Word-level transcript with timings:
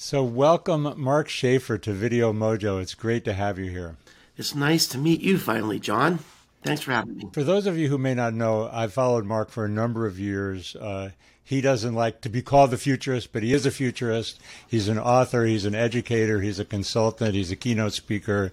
So, 0.00 0.22
welcome, 0.22 0.94
Mark 0.96 1.28
Schaefer, 1.28 1.76
to 1.76 1.92
Video 1.92 2.32
Mojo. 2.32 2.80
It's 2.80 2.94
great 2.94 3.24
to 3.24 3.32
have 3.32 3.58
you 3.58 3.68
here. 3.68 3.96
It's 4.36 4.54
nice 4.54 4.86
to 4.86 4.96
meet 4.96 5.20
you 5.22 5.38
finally, 5.38 5.80
Jon. 5.80 6.20
Thanks 6.62 6.82
for 6.82 6.92
having 6.92 7.16
me. 7.16 7.28
For 7.32 7.42
those 7.42 7.66
of 7.66 7.76
you 7.76 7.88
who 7.88 7.98
may 7.98 8.14
not 8.14 8.32
know, 8.32 8.70
I've 8.72 8.92
followed 8.92 9.24
Mark 9.24 9.50
for 9.50 9.64
a 9.64 9.68
number 9.68 10.06
of 10.06 10.16
years. 10.16 10.76
Uh, 10.76 11.10
he 11.42 11.60
doesn't 11.60 11.96
like 11.96 12.20
to 12.20 12.28
be 12.28 12.42
called 12.42 12.70
the 12.70 12.78
futurist, 12.78 13.32
but 13.32 13.42
he 13.42 13.52
is 13.52 13.66
a 13.66 13.72
futurist. 13.72 14.38
He's 14.68 14.86
an 14.86 15.00
author, 15.00 15.44
he's 15.44 15.64
an 15.64 15.74
educator, 15.74 16.40
he's 16.40 16.60
a 16.60 16.64
consultant, 16.64 17.34
he's 17.34 17.50
a 17.50 17.56
keynote 17.56 17.92
speaker. 17.92 18.52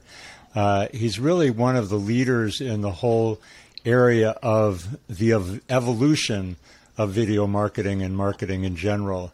Uh, 0.56 0.88
he's 0.96 1.20
really 1.20 1.52
one 1.52 1.76
of 1.76 1.90
the 1.90 2.00
leaders 2.00 2.60
in 2.60 2.82
the 2.82 2.90
whole 2.90 3.40
area 3.86 4.32
of 4.42 4.98
the 5.08 5.30
of 5.30 5.62
evolution 5.70 6.56
of 6.98 7.12
video 7.12 7.46
marketing 7.46 8.02
and 8.02 8.18
marketing 8.18 8.64
in 8.64 8.76
general. 8.76 9.32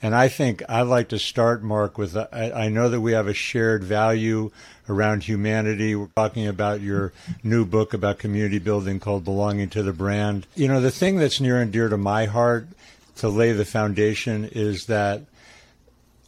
And 0.00 0.14
I 0.14 0.28
think 0.28 0.62
I'd 0.68 0.82
like 0.82 1.08
to 1.08 1.18
start, 1.18 1.62
Mark, 1.62 1.98
with 1.98 2.16
uh, 2.16 2.28
I, 2.32 2.52
I, 2.52 2.68
know 2.68 2.88
that 2.88 3.00
we 3.00 3.12
have 3.12 3.26
a 3.26 3.34
shared 3.34 3.82
value 3.82 4.52
around 4.88 5.24
humanity. 5.24 5.96
We're 5.96 6.06
talking 6.14 6.46
about 6.46 6.80
your 6.80 7.12
new 7.42 7.64
book 7.64 7.94
about 7.94 8.18
community 8.18 8.60
building 8.60 9.00
called 9.00 9.24
Belonging 9.24 9.68
to 9.70 9.82
the 9.82 9.92
Brand. 9.92 10.46
You 10.54 10.68
know, 10.68 10.80
the 10.80 10.92
thing 10.92 11.16
that's 11.16 11.40
near 11.40 11.60
and 11.60 11.72
dear 11.72 11.88
to 11.88 11.96
my 11.96 12.26
heart 12.26 12.68
to 13.16 13.28
lay 13.28 13.50
the 13.50 13.64
foundation 13.64 14.44
is 14.52 14.86
that 14.86 15.22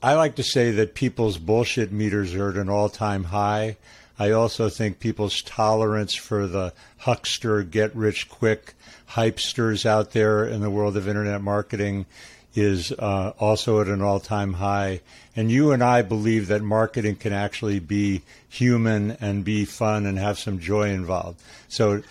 I 0.03 0.15
like 0.15 0.35
to 0.37 0.43
say 0.43 0.73
that 0.73 0.95
people's 0.95 1.39
bullshit 1.39 1.93
meters 1.93 2.35
are 2.35 2.51
at 2.51 2.57
an 2.57 2.69
all 2.69 2.89
time 2.89 3.25
high. 3.25 3.77
I 4.19 4.33
also 4.33 4.69
think 4.69 4.99
people's 4.99 5.43
tolerance 5.43 6.15
for 6.15 6.47
the 6.47 6.75
huckster, 6.99 7.63
get 7.63 7.95
rich 7.95 8.29
quick 8.29 8.75
hypesters 9.11 9.87
out 9.87 10.11
there 10.11 10.45
in 10.45 10.61
the 10.61 10.71
world 10.71 10.97
of 10.97 11.09
internet 11.09 11.41
marketing 11.41 12.07
is 12.55 12.93
uh, 12.93 13.33
also 13.39 13.81
at 13.81 13.89
an 13.89 14.03
all 14.03 14.21
time 14.21 14.55
high. 14.55 15.01
And 15.37 15.51
you 15.51 15.73
and 15.73 15.83
I 15.83 16.03
believe 16.03 16.49
that 16.49 16.63
marketing 16.63 17.17
can 17.17 17.33
actually 17.33 17.79
be 17.79 18.23
human 18.49 19.13
and 19.21 19.45
be 19.45 19.65
fun 19.65 20.07
and 20.07 20.19
have 20.19 20.39
some 20.39 20.59
joy 20.59 20.91
involved. 20.91 21.41
So, 21.69 22.03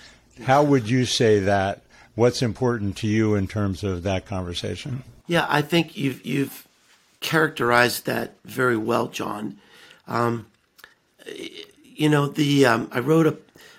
how 0.44 0.64
would 0.64 0.89
you 0.89 1.05
say 1.05 1.39
that? 1.39 1.81
What's 2.16 2.41
important 2.41 2.97
to 2.97 3.08
you 3.08 3.36
in 3.36 3.47
terms 3.47 3.83
of 3.83 4.03
that 4.03 4.25
conversation? 4.25 5.03
Yeah, 5.27 5.45
I 5.47 5.61
think 5.61 5.95
you've 5.95 6.25
you've 6.25 6.67
characterized 7.19 8.05
that 8.05 8.33
very 8.45 8.77
well, 8.77 9.08
Jon. 9.08 9.58
Um, 10.08 10.47
you 11.83 12.09
know, 12.09 12.27
the 12.27 12.66
um, 12.66 12.89
I 12.92 12.99
wrote 12.99 13.27
a 13.27 13.38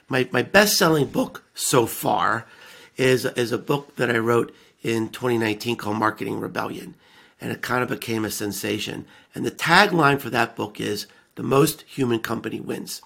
my 0.08 0.28
my 0.30 0.42
best 0.42 0.76
selling 0.76 1.06
book 1.06 1.44
so 1.54 1.86
far 1.86 2.46
is 2.96 3.24
is 3.24 3.52
a 3.52 3.58
book 3.58 3.96
that 3.96 4.10
I 4.10 4.18
wrote 4.18 4.54
in 4.82 5.08
2019 5.08 5.76
called 5.76 5.96
Marketing 5.96 6.40
Rebellion. 6.40 6.94
And 7.40 7.52
it 7.52 7.62
kind 7.62 7.82
of 7.82 7.88
became 7.88 8.24
a 8.24 8.30
sensation. 8.30 9.06
And 9.34 9.44
the 9.44 9.50
tagline 9.50 10.20
for 10.20 10.30
that 10.30 10.56
book 10.56 10.80
is 10.80 11.06
The 11.36 11.42
Most 11.42 11.82
Human 11.82 12.20
Company 12.20 12.60
Wins. 12.60 13.00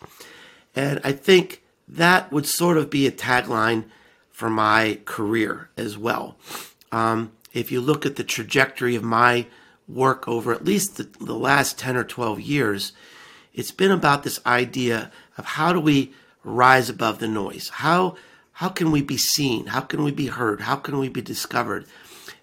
And 0.75 1.00
I 1.05 1.12
think 1.12 1.62
that 1.86 2.33
would 2.33 2.47
sort 2.47 2.77
of 2.77 2.91
be 2.91 3.06
a 3.06 3.12
tagline 3.12 3.84
for 4.30 4.50
my 4.50 4.98
career 5.05 5.70
as 5.77 5.97
well. 5.97 6.36
Um, 6.91 7.33
if 7.52 7.70
you 7.70 7.80
look 7.80 8.05
at 8.05 8.17
the 8.17 8.25
trajectory 8.25 8.97
of 8.97 9.05
my 9.05 9.47
work 9.86 10.27
over 10.27 10.52
at 10.52 10.64
least 10.64 10.97
the, 10.97 11.05
the 11.25 11.34
last 11.34 11.78
10 11.78 11.97
or 11.97 12.05
12 12.05 12.41
years, 12.41 12.92
it's 13.52 13.70
been 13.70 13.92
about 13.92 14.25
this 14.25 14.41
idea 14.45 15.12
of 15.39 15.45
how 15.45 15.72
do 15.72 15.78
we 15.78 16.12
rise 16.42 16.89
above 16.89 17.20
the 17.20 17.28
noise? 17.28 17.69
How 17.69 18.17
how 18.55 18.69
can 18.69 18.91
we 18.91 19.03
be 19.03 19.17
seen? 19.17 19.67
How 19.67 19.81
can 19.81 20.05
we 20.05 20.13
be 20.13 20.29
heard? 20.29 20.63
How 20.63 20.77
can 20.77 20.99
we 20.99 21.09
be 21.09 21.21
discovered? 21.21 21.87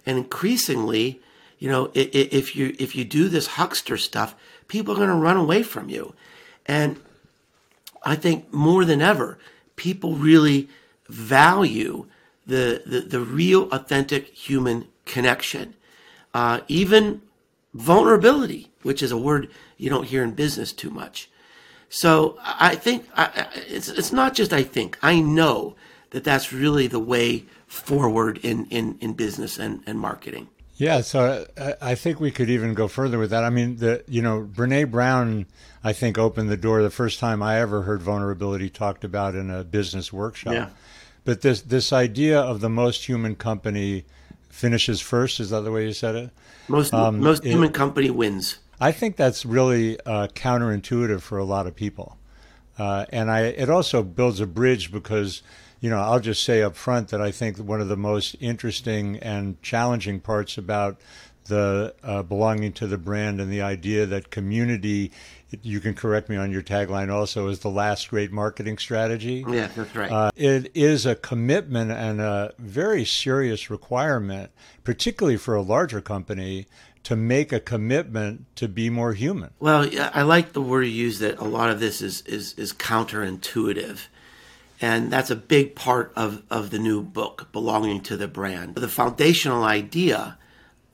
And 0.06 0.18
increasingly, 0.18 1.22
you 1.58 1.70
know, 1.70 1.90
if 1.94 2.56
you 2.56 2.76
if 2.80 2.96
you 2.96 3.06
do 3.06 3.30
this 3.30 3.48
huckster 3.48 3.98
stuff, 3.98 4.36
people 4.68 4.94
are 4.94 4.98
going 4.98 5.10
to 5.10 5.16
run 5.16 5.38
away 5.38 5.64
from 5.64 5.90
you. 5.90 6.14
And 6.66 7.00
I 8.04 8.16
think 8.16 8.54
more 8.54 8.84
than 8.84 9.02
ever, 9.02 9.38
people 9.76 10.16
really 10.16 10.68
value 11.08 12.08
the 12.46 12.84
the, 12.86 13.02
the 13.02 13.22
real, 13.22 13.70
authentic 13.72 14.28
human 14.28 14.88
connection, 15.06 15.76
uh, 16.34 16.60
even 16.68 17.22
vulnerability, 17.74 18.70
which 18.82 19.02
is 19.02 19.14
a 19.14 19.18
word 19.18 19.50
you 19.78 19.90
don't 19.90 20.08
hear 20.08 20.24
in 20.24 20.32
business 20.32 20.74
too 20.74 20.90
much. 20.90 21.30
So 21.90 22.38
I 22.44 22.76
think 22.76 23.08
I, 23.16 23.48
it's 23.68 23.88
it's 23.88 24.12
not 24.12 24.34
just 24.34 24.52
I 24.52 24.64
think 24.64 24.98
I 25.02 25.22
know 25.22 25.76
that 26.12 26.24
that's 26.24 26.54
really 26.54 26.88
the 26.88 27.00
way 27.00 27.46
forward 27.68 28.38
in, 28.44 28.66
in, 28.68 28.98
in 29.02 29.14
business 29.14 29.58
and, 29.58 29.82
and 29.86 30.00
marketing. 30.00 30.48
Yeah, 30.76 31.02
so 31.02 31.46
I 31.80 31.94
think 31.94 32.20
we 32.20 32.32
could 32.32 32.50
even 32.50 32.74
go 32.74 32.88
further 32.88 33.20
with 33.20 33.30
that. 33.30 33.44
I 33.44 33.52
mean, 33.52 33.78
the 33.78 34.04
you 34.08 34.24
know 34.24 34.42
Brene 34.52 34.90
Brown, 34.90 35.46
I 35.84 35.94
think 35.94 36.18
opened 36.18 36.50
the 36.50 36.58
door 36.58 36.82
the 36.82 36.90
first 36.90 37.20
time 37.20 37.44
I 37.44 37.60
ever 37.60 37.84
heard 37.84 38.02
vulnerability 38.02 38.68
talked 38.72 39.04
about 39.04 39.36
in 39.36 39.52
a 39.52 39.64
business 39.64 40.12
workshop. 40.12 40.54
Yeah. 40.54 40.70
But 41.24 41.42
this 41.42 41.62
this 41.62 41.94
idea 41.94 42.40
of 42.40 42.62
the 42.62 42.70
most 42.70 43.06
human 43.06 43.36
company 43.36 44.06
finishes 44.50 45.02
first 45.02 45.40
is 45.40 45.52
that 45.52 45.62
the 45.62 45.72
way 45.72 45.86
you 45.86 45.94
said 45.94 46.16
it? 46.16 46.30
Most 46.68 46.96
um, 46.96 47.20
most 47.20 47.44
human 47.44 47.70
it, 47.70 47.76
company 47.76 48.10
wins. 48.10 48.58
I 48.80 48.92
think 48.92 49.18
that's 49.18 49.46
really 49.46 50.00
uh, 50.04 50.30
counterintuitive 50.30 51.22
for 51.22 51.38
a 51.38 51.44
lot 51.44 51.68
of 51.68 51.76
people, 51.76 52.18
uh, 52.80 53.06
and 53.10 53.30
I 53.30 53.42
it 53.42 53.70
also 53.70 54.02
builds 54.02 54.40
a 54.40 54.48
bridge 54.48 54.92
because 54.92 55.44
you 55.82 55.90
know, 55.90 56.00
I'll 56.00 56.20
just 56.20 56.44
say 56.44 56.62
up 56.62 56.76
front 56.76 57.10
that 57.10 57.22
I 57.22 57.32
think 57.32 57.58
one 57.58 57.82
of 57.82 57.90
the 57.90 57.98
most 57.98 58.36
interesting 58.40 59.18
and 59.18 59.62
challenging 59.64 60.20
parts 60.20 60.58
about 60.58 61.02
the 61.46 61.96
uh, 62.04 62.22
belonging 62.22 62.72
to 62.74 62.88
the 62.88 63.00
brand 63.00 63.42
and 63.42 63.52
the 63.52 63.64
idea 63.64 64.06
that 64.06 64.30
community 64.30 65.12
you 65.64 65.82
can 65.82 65.94
correct 65.94 66.30
me 66.30 66.38
on 66.38 66.52
your 66.52 66.62
tagline 66.62 67.12
also 67.12 67.48
is 67.48 67.60
the 67.60 67.70
last 67.70 68.10
great 68.10 68.32
marketing 68.32 68.78
strategy. 68.78 69.44
Yeah 69.48 69.68
that's 69.76 69.96
right. 69.96 70.12
Uh, 70.12 70.30
it 70.36 70.72
is 70.76 71.08
a 71.08 71.16
commitment 71.16 71.92
and 71.92 72.22
a 72.22 72.54
very 72.60 73.04
serious 73.04 73.72
requirement 73.72 74.52
particularly 74.84 75.36
for 75.36 75.56
a 75.56 75.64
larger 75.64 76.00
company 76.00 76.68
to 77.04 77.16
make 77.16 77.52
a 77.52 77.60
commitment 77.60 78.46
to 78.56 78.68
be 78.68 78.92
more 78.92 79.14
human. 79.14 79.50
Well 79.60 79.90
i 80.14 80.22
like 80.22 80.54
the 80.54 80.62
word 80.62 80.84
you 80.84 80.92
use 80.92 81.18
that 81.20 81.40
a 81.40 81.44
lot 81.44 81.72
of 81.72 81.80
this 81.80 82.04
is 82.04 82.22
is, 82.22 82.54
is 82.54 82.72
counterintuitive 82.72 84.02
and 84.82 85.12
that's 85.12 85.30
a 85.30 85.36
big 85.36 85.76
part 85.76 86.12
of, 86.16 86.42
of 86.50 86.72
the 86.72 86.80
new 86.80 87.04
book, 87.04 87.50
Belonging 87.52 88.02
to 88.02 88.18
the 88.18 88.28
Brand. 88.28 88.74
The 88.74 88.88
foundational 88.88 89.64
idea 89.64 90.40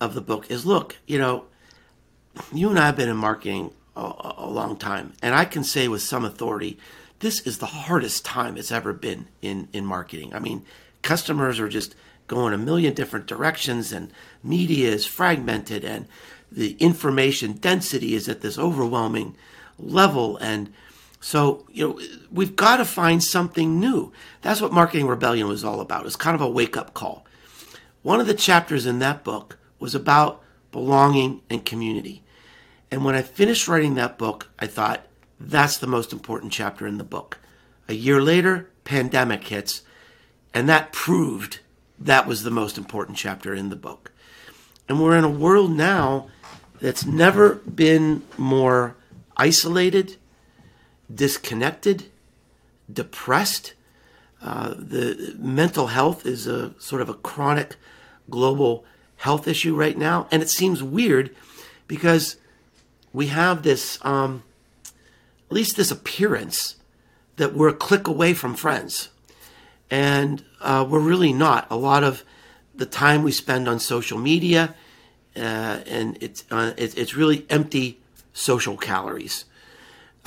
of 0.01 0.13
the 0.13 0.21
book 0.21 0.51
is 0.51 0.65
look, 0.65 0.97
you 1.07 1.17
know, 1.17 1.45
you 2.53 2.69
and 2.69 2.77
I 2.77 2.87
have 2.87 2.97
been 2.97 3.09
in 3.09 3.17
marketing 3.17 3.71
a, 3.95 4.33
a 4.39 4.49
long 4.49 4.75
time, 4.75 5.13
and 5.23 5.33
I 5.33 5.45
can 5.45 5.63
say 5.63 5.87
with 5.87 6.01
some 6.01 6.25
authority, 6.25 6.77
this 7.19 7.39
is 7.47 7.57
the 7.57 7.65
hardest 7.65 8.25
time 8.25 8.57
it's 8.57 8.71
ever 8.71 8.93
been 8.93 9.27
in, 9.41 9.69
in 9.71 9.85
marketing. 9.85 10.35
I 10.35 10.39
mean, 10.39 10.65
customers 11.01 11.59
are 11.59 11.69
just 11.69 11.95
going 12.27 12.53
a 12.53 12.57
million 12.57 12.93
different 12.93 13.25
directions, 13.25 13.93
and 13.93 14.11
media 14.43 14.89
is 14.89 15.05
fragmented, 15.05 15.85
and 15.85 16.07
the 16.51 16.73
information 16.73 17.53
density 17.53 18.13
is 18.13 18.27
at 18.27 18.41
this 18.41 18.59
overwhelming 18.59 19.35
level, 19.79 20.35
and 20.37 20.73
so, 21.19 21.65
you 21.71 21.87
know, 21.87 21.99
we've 22.31 22.55
got 22.55 22.77
to 22.77 22.85
find 22.85 23.23
something 23.23 23.79
new. 23.79 24.11
That's 24.41 24.61
what 24.61 24.71
Marketing 24.71 25.07
Rebellion 25.07 25.47
was 25.47 25.63
all 25.63 25.81
about. 25.81 26.05
It's 26.05 26.15
kind 26.15 26.35
of 26.35 26.41
a 26.41 26.49
wake 26.49 26.77
up 26.77 26.93
call. 26.93 27.25
One 28.03 28.19
of 28.19 28.27
the 28.27 28.33
chapters 28.33 28.85
in 28.85 28.99
that 28.99 29.23
book 29.23 29.57
was 29.79 29.95
about 29.95 30.41
belonging 30.71 31.41
and 31.49 31.65
community. 31.65 32.23
And 32.91 33.03
when 33.03 33.15
I 33.15 33.21
finished 33.21 33.67
writing 33.67 33.95
that 33.95 34.17
book, 34.17 34.49
I 34.59 34.67
thought, 34.67 35.07
that's 35.39 35.77
the 35.77 35.87
most 35.87 36.13
important 36.13 36.51
chapter 36.51 36.87
in 36.87 36.97
the 36.97 37.03
book. 37.03 37.39
A 37.89 37.93
year 37.93 38.21
later, 38.21 38.69
pandemic 38.83 39.43
hits, 39.47 39.81
and 40.53 40.67
that 40.69 40.91
proved 40.91 41.59
that 41.99 42.27
was 42.27 42.43
the 42.43 42.51
most 42.51 42.77
important 42.77 43.17
chapter 43.17 43.53
in 43.53 43.69
the 43.69 43.75
book. 43.75 44.11
And 44.87 45.01
we're 45.01 45.17
in 45.17 45.23
a 45.23 45.29
world 45.29 45.71
now 45.71 46.29
that's 46.79 47.05
never 47.05 47.55
been 47.55 48.23
more 48.37 48.95
isolated 49.35 50.17
disconnected, 51.13 52.05
depressed. 52.91 53.73
Uh, 54.41 54.73
the 54.77 55.35
mental 55.37 55.87
health 55.87 56.25
is 56.25 56.47
a 56.47 56.73
sort 56.79 57.01
of 57.01 57.09
a 57.09 57.13
chronic 57.13 57.75
global 58.29 58.85
health 59.17 59.47
issue 59.47 59.75
right 59.75 59.97
now, 59.97 60.27
and 60.31 60.43
it 60.43 60.49
seems 60.49 60.83
weird 60.83 61.35
because 61.87 62.37
we 63.13 63.27
have 63.27 63.63
this, 63.63 63.97
um, 64.05 64.43
at 65.49 65.53
least 65.55 65.75
this 65.75 65.91
appearance 65.91 66.75
that 67.37 67.53
we're 67.53 67.69
a 67.69 67.73
click 67.73 68.07
away 68.07 68.33
from 68.33 68.53
friends, 68.53 69.09
and 69.89 70.43
uh, 70.61 70.85
we're 70.87 70.99
really 70.99 71.33
not. 71.33 71.65
A 71.71 71.75
lot 71.75 72.03
of 72.03 72.23
the 72.75 72.85
time 72.85 73.23
we 73.23 73.31
spend 73.31 73.67
on 73.67 73.79
social 73.79 74.19
media, 74.19 74.75
uh, 75.35 75.79
and 75.87 76.17
it's 76.21 76.43
uh, 76.51 76.73
it's 76.77 77.15
really 77.15 77.45
empty 77.49 77.99
social 78.33 78.77
calories. 78.77 79.45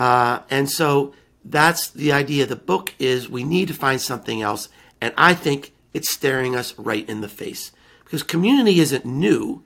Uh, 0.00 0.41
and 0.49 0.70
so 0.70 1.12
that's 1.44 1.91
the 1.91 2.11
idea 2.11 2.47
the 2.47 2.56
book 2.56 2.94
is 2.99 3.29
we 3.29 3.44
need 3.44 3.69
to 3.69 3.75
find 3.75 4.00
something 4.00 4.41
else. 4.41 4.70
And 4.99 5.12
I 5.17 5.35
think 5.35 5.73
it's 5.93 6.11
staring 6.11 6.56
us 6.56 6.76
right 6.79 7.06
in 7.06 7.20
the 7.20 7.29
face 7.29 7.70
because 8.02 8.23
community 8.23 8.81
isn't 8.81 9.05
new. 9.05 9.62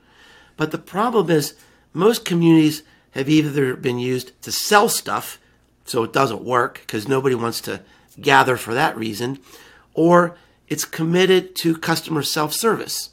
But 0.56 0.72
the 0.72 0.78
problem 0.78 1.30
is 1.30 1.54
most 1.92 2.24
communities 2.24 2.82
have 3.12 3.28
either 3.28 3.76
been 3.76 4.00
used 4.00 4.32
to 4.42 4.50
sell 4.50 4.88
stuff, 4.88 5.38
so 5.84 6.02
it 6.02 6.12
doesn't 6.12 6.42
work 6.42 6.80
because 6.80 7.06
nobody 7.06 7.36
wants 7.36 7.60
to 7.62 7.82
gather 8.20 8.56
for 8.56 8.74
that 8.74 8.96
reason, 8.96 9.38
or 9.92 10.36
it's 10.68 10.84
committed 10.84 11.54
to 11.56 11.76
customer 11.76 12.22
self-service. 12.22 13.10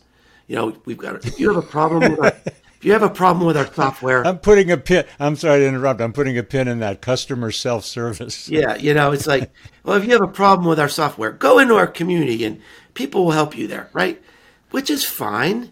You 0.47 0.55
know, 0.55 0.77
we've 0.85 0.97
got 0.97 1.23
if 1.23 1.39
you 1.39 1.53
have 1.53 1.63
a 1.63 1.67
problem 1.67 2.11
with 2.13 2.19
our, 2.19 2.33
if 2.81 2.85
you 2.85 2.93
have 2.93 3.03
a 3.03 3.11
problem 3.11 3.45
with 3.45 3.55
our 3.57 3.71
software, 3.71 4.25
I'm 4.25 4.39
putting 4.39 4.71
a 4.71 4.77
pin. 4.77 5.05
I'm 5.19 5.35
sorry 5.35 5.59
to 5.59 5.67
interrupt. 5.67 6.01
I'm 6.01 6.13
putting 6.13 6.35
a 6.39 6.41
pin 6.41 6.67
in 6.67 6.79
that 6.79 6.99
customer 6.99 7.51
self-service. 7.51 8.49
Yeah, 8.49 8.75
you 8.75 8.95
know, 8.95 9.11
it's 9.11 9.27
like, 9.27 9.51
well, 9.83 9.97
if 9.97 10.03
you 10.03 10.13
have 10.13 10.23
a 10.23 10.27
problem 10.27 10.67
with 10.67 10.79
our 10.79 10.89
software, 10.89 11.31
go 11.31 11.59
into 11.59 11.75
our 11.75 11.85
community 11.85 12.43
and 12.43 12.59
people 12.95 13.23
will 13.23 13.33
help 13.33 13.55
you 13.55 13.67
there, 13.67 13.91
right? 13.93 14.19
Which 14.71 14.89
is 14.89 15.05
fine, 15.05 15.71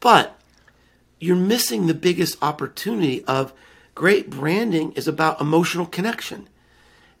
but 0.00 0.36
you're 1.20 1.36
missing 1.36 1.86
the 1.86 1.94
biggest 1.94 2.36
opportunity 2.42 3.24
of 3.26 3.52
great 3.94 4.28
branding 4.28 4.90
is 4.94 5.06
about 5.06 5.40
emotional 5.40 5.86
connection. 5.86 6.48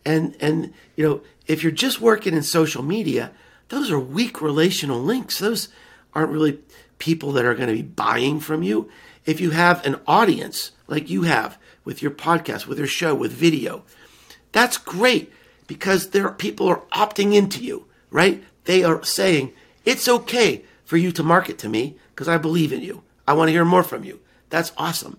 And 0.04 0.36
and 0.40 0.74
you 0.96 1.08
know, 1.08 1.20
if 1.46 1.62
you're 1.62 1.70
just 1.70 2.00
working 2.00 2.34
in 2.34 2.42
social 2.42 2.82
media, 2.82 3.30
those 3.68 3.88
are 3.88 4.00
weak 4.00 4.42
relational 4.42 5.00
links. 5.00 5.38
Those 5.38 5.68
aren't 6.12 6.32
really 6.32 6.58
people 6.98 7.30
that 7.32 7.44
are 7.44 7.54
going 7.54 7.68
to 7.68 7.74
be 7.74 7.82
buying 7.82 8.40
from 8.40 8.64
you. 8.64 8.90
If 9.28 9.42
you 9.42 9.50
have 9.50 9.84
an 9.84 10.00
audience 10.06 10.72
like 10.86 11.10
you 11.10 11.24
have 11.24 11.58
with 11.84 12.00
your 12.00 12.10
podcast, 12.10 12.66
with 12.66 12.78
your 12.78 12.86
show, 12.86 13.14
with 13.14 13.30
video, 13.30 13.84
that's 14.52 14.78
great 14.78 15.30
because 15.66 16.10
there 16.10 16.26
are 16.26 16.32
people 16.32 16.66
are 16.66 16.80
opting 16.94 17.34
into 17.34 17.62
you, 17.62 17.84
right? 18.10 18.42
They 18.64 18.82
are 18.82 19.04
saying, 19.04 19.52
it's 19.84 20.08
okay 20.08 20.64
for 20.82 20.96
you 20.96 21.12
to 21.12 21.22
market 21.22 21.58
to 21.58 21.68
me 21.68 21.98
because 22.14 22.26
I 22.26 22.38
believe 22.38 22.72
in 22.72 22.80
you. 22.80 23.02
I 23.26 23.34
want 23.34 23.48
to 23.48 23.52
hear 23.52 23.66
more 23.66 23.82
from 23.82 24.02
you. 24.02 24.18
That's 24.48 24.72
awesome. 24.78 25.18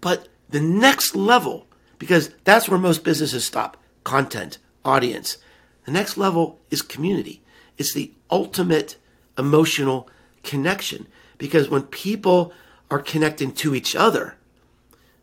But 0.00 0.28
the 0.48 0.60
next 0.60 1.16
level, 1.16 1.66
because 1.98 2.30
that's 2.44 2.68
where 2.68 2.78
most 2.78 3.02
businesses 3.02 3.44
stop 3.44 3.76
content, 4.04 4.58
audience. 4.84 5.38
The 5.84 5.90
next 5.90 6.16
level 6.16 6.60
is 6.70 6.80
community. 6.80 7.42
It's 7.76 7.92
the 7.92 8.12
ultimate 8.30 8.98
emotional 9.36 10.08
connection 10.44 11.08
because 11.38 11.68
when 11.68 11.82
people 11.82 12.52
are 12.90 12.98
connecting 12.98 13.52
to 13.52 13.74
each 13.74 13.96
other, 13.96 14.36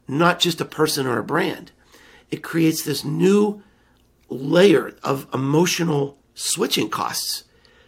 not 0.08 0.40
just 0.40 0.62
a 0.62 0.66
person 0.66 1.06
or 1.06 1.20
a 1.20 1.24
brand, 1.24 1.72
it 2.32 2.44
creates 2.44 2.84
this 2.84 3.04
new 3.04 3.62
layer 4.30 4.96
of 5.04 5.28
emotional 5.34 6.18
switching 6.36 6.90
costs. 6.90 7.44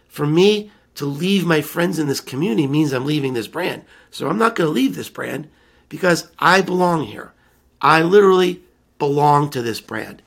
For 0.08 0.26
me 0.26 0.70
to 0.94 1.06
leave 1.06 1.46
my 1.46 1.62
friends 1.62 1.98
in 1.98 2.06
this 2.06 2.20
community 2.20 2.66
means 2.66 2.92
I'm 2.92 3.06
leaving 3.06 3.34
this 3.34 3.48
brand. 3.48 3.84
So 4.10 4.28
I'm 4.28 4.38
not 4.38 4.54
going 4.54 4.68
to 4.68 4.72
leave 4.72 4.94
this 4.94 5.08
brand 5.08 5.48
because 5.88 6.30
I 6.38 6.60
belong 6.60 7.04
here. 7.04 7.32
I 7.80 8.02
literally 8.02 8.62
belong 8.98 9.50
to 9.50 9.62
this 9.62 9.80
brand. 9.80 10.22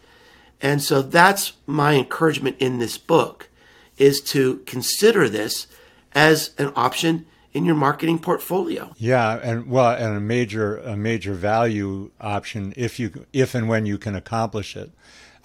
And 0.61 0.81
so 0.81 1.01
that's 1.01 1.53
my 1.67 1.93
encouragement 1.93 2.57
in 2.59 2.79
this 2.79 2.97
book 2.97 3.49
is 3.97 4.19
to 4.21 4.57
consider 4.65 5.29
this 5.29 5.67
as 6.13 6.51
an 6.57 6.71
option 6.75 7.25
in 7.55 7.65
your 7.65 7.75
marketing 7.75 8.19
portfolio. 8.19 8.93
Yeah, 8.97 9.39
and 9.41 9.67
well, 9.69 9.91
and 9.91 10.15
a 10.17 10.19
major 10.19 10.77
a 10.77 10.95
major 10.95 11.33
value 11.33 12.11
option 12.21 12.73
if 12.75 12.99
you 12.99 13.25
if 13.33 13.55
and 13.55 13.67
when 13.67 13.85
you 13.87 13.97
can 13.97 14.15
accomplish 14.15 14.75
it. 14.75 14.91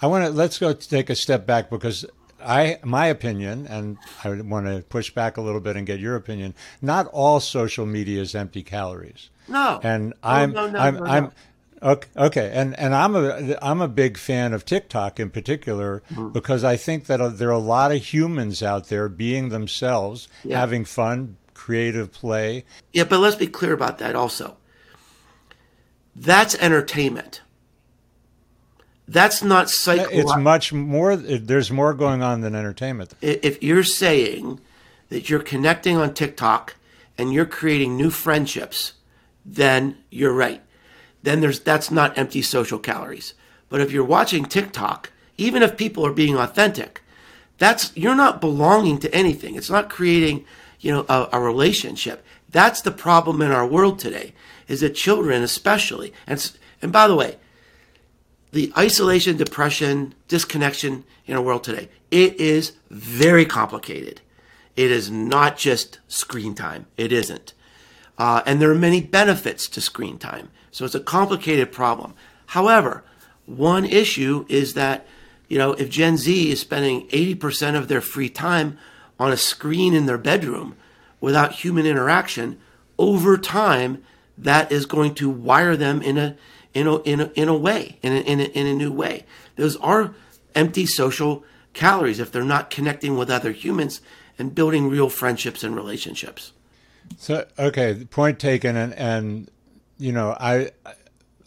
I 0.01 0.07
want 0.07 0.25
to 0.25 0.31
let's 0.31 0.59
go 0.59 0.73
take 0.73 1.09
a 1.09 1.15
step 1.15 1.45
back 1.47 1.69
because 1.69 2.05
I 2.43 2.79
my 2.83 3.05
opinion, 3.07 3.65
and 3.67 3.97
I 4.23 4.29
want 4.41 4.65
to 4.67 4.83
push 4.89 5.09
back 5.11 5.37
a 5.37 5.41
little 5.41 5.61
bit 5.61 5.75
and 5.77 5.87
get 5.87 5.99
your 5.99 6.15
opinion. 6.15 6.53
Not 6.81 7.07
all 7.07 7.39
social 7.39 7.85
media 7.85 8.21
is 8.21 8.35
empty 8.35 8.63
calories. 8.63 9.29
No, 9.47 9.79
and 9.83 10.13
I'm 10.21 10.51
no, 10.51 10.67
no, 10.69 10.79
I'm 10.79 10.95
no, 10.95 11.05
I'm 11.05 11.31
okay, 11.83 12.09
okay, 12.17 12.51
and 12.53 12.77
and 12.79 12.93
I'm 12.95 13.15
a 13.15 13.57
I'm 13.61 13.79
a 13.81 13.87
big 13.87 14.17
fan 14.17 14.53
of 14.53 14.65
TikTok 14.65 15.19
in 15.19 15.29
particular 15.29 16.01
Mm-hmm. 16.11 16.29
because 16.29 16.63
I 16.63 16.77
think 16.77 17.05
that 17.05 17.37
there 17.37 17.49
are 17.49 17.51
a 17.51 17.57
lot 17.77 17.91
of 17.91 18.03
humans 18.13 18.61
out 18.63 18.87
there 18.89 19.07
being 19.07 19.49
themselves, 19.49 20.27
Yeah. 20.43 20.59
having 20.59 20.83
fun, 20.85 21.37
creative 21.61 22.11
play. 22.11 22.65
Yeah, 22.91 23.03
but 23.03 23.19
let's 23.19 23.35
be 23.35 23.45
clear 23.45 23.71
about 23.71 23.99
that 23.99 24.15
also. 24.15 24.57
That's 26.15 26.55
entertainment. 26.55 27.41
That's 29.07 29.43
not 29.43 29.69
It's 29.69 30.37
much 30.37 30.73
more. 30.73 31.15
There's 31.15 31.71
more 31.71 31.93
going 31.93 32.23
on 32.23 32.41
than 32.41 32.55
entertainment. 32.55 33.13
if 33.21 33.61
you're 33.61 33.83
saying 33.83 34.59
that 35.09 35.29
you're 35.29 35.43
connecting 35.43 35.97
on 35.97 36.15
TikTok 36.15 36.75
and 37.17 37.31
you're 37.31 37.45
creating 37.45 37.95
new 37.95 38.09
friendships, 38.09 38.93
then 39.45 39.97
you're 40.09 40.33
right. 40.33 40.61
Then 41.21 41.41
there's 41.41 41.59
that's 41.59 41.91
not 41.91 42.17
empty 42.17 42.41
social 42.41 42.79
calories. 42.79 43.35
But 43.69 43.81
if 43.81 43.91
you're 43.91 44.03
watching 44.03 44.45
TikTok, 44.45 45.11
even 45.37 45.61
if 45.61 45.77
people 45.77 46.05
are 46.07 46.13
being 46.13 46.37
authentic, 46.37 47.03
that's 47.59 47.95
you're 47.95 48.15
not 48.15 48.41
belonging 48.41 48.97
to 48.99 49.13
anything. 49.13 49.55
It's 49.55 49.69
not 49.69 49.89
creating, 49.89 50.45
you 50.81 50.91
know, 50.91 51.05
a, 51.07 51.29
a 51.33 51.39
relationship. 51.39 52.25
That's 52.49 52.81
the 52.81 52.91
problem 52.91 53.41
in 53.41 53.51
our 53.51 53.65
world 53.65 53.99
today. 53.99 54.33
Is 54.67 54.81
that 54.81 54.95
children, 54.95 55.43
especially, 55.43 56.13
and 56.27 56.51
and 56.81 56.91
by 56.91 57.07
the 57.07 57.15
way, 57.15 57.37
the 58.51 58.71
isolation, 58.77 59.37
depression, 59.37 60.13
disconnection 60.27 61.05
in 61.25 61.35
our 61.35 61.41
world 61.41 61.63
today, 61.63 61.89
it 62.09 62.39
is 62.39 62.73
very 62.89 63.45
complicated. 63.45 64.21
It 64.75 64.91
is 64.91 65.09
not 65.11 65.57
just 65.57 65.99
screen 66.07 66.55
time. 66.55 66.87
It 66.97 67.11
isn't. 67.11 67.53
Uh, 68.17 68.41
and 68.45 68.61
there 68.61 68.71
are 68.71 68.75
many 68.75 69.01
benefits 69.01 69.67
to 69.69 69.81
screen 69.81 70.17
time. 70.17 70.49
So 70.71 70.85
it's 70.85 70.95
a 70.95 70.99
complicated 70.99 71.71
problem. 71.71 72.13
However, 72.47 73.03
one 73.45 73.85
issue 73.85 74.45
is 74.47 74.73
that, 74.73 75.05
you 75.47 75.57
know, 75.57 75.73
if 75.73 75.89
Gen 75.89 76.17
Z 76.17 76.51
is 76.51 76.59
spending 76.59 77.07
80% 77.07 77.75
of 77.75 77.87
their 77.87 78.01
free 78.01 78.29
time 78.29 78.77
on 79.21 79.31
a 79.31 79.37
screen 79.37 79.93
in 79.93 80.07
their 80.07 80.17
bedroom 80.17 80.75
without 81.19 81.51
human 81.51 81.85
interaction, 81.85 82.59
over 82.97 83.37
time, 83.37 84.03
that 84.35 84.71
is 84.71 84.87
going 84.87 85.13
to 85.13 85.29
wire 85.29 85.77
them 85.77 86.01
in 86.01 86.17
a 86.17 86.35
in 86.73 86.87
a 86.87 86.95
in 87.01 87.19
a, 87.19 87.25
in 87.35 87.47
a 87.47 87.55
way 87.55 87.99
in 88.01 88.13
a, 88.13 88.19
in 88.21 88.39
a, 88.39 88.45
in 88.45 88.65
a 88.65 88.73
new 88.73 88.91
way. 88.91 89.23
Those 89.57 89.77
are 89.77 90.15
empty 90.55 90.87
social 90.87 91.43
calories 91.73 92.19
if 92.19 92.31
they're 92.31 92.43
not 92.43 92.71
connecting 92.71 93.15
with 93.15 93.29
other 93.29 93.51
humans 93.51 94.01
and 94.39 94.55
building 94.55 94.89
real 94.89 95.07
friendships 95.07 95.63
and 95.63 95.75
relationships. 95.75 96.53
So 97.17 97.45
okay, 97.59 98.07
point 98.09 98.39
taken, 98.39 98.75
and 98.75 98.91
and 98.95 99.51
you 99.99 100.11
know 100.11 100.35
I 100.39 100.71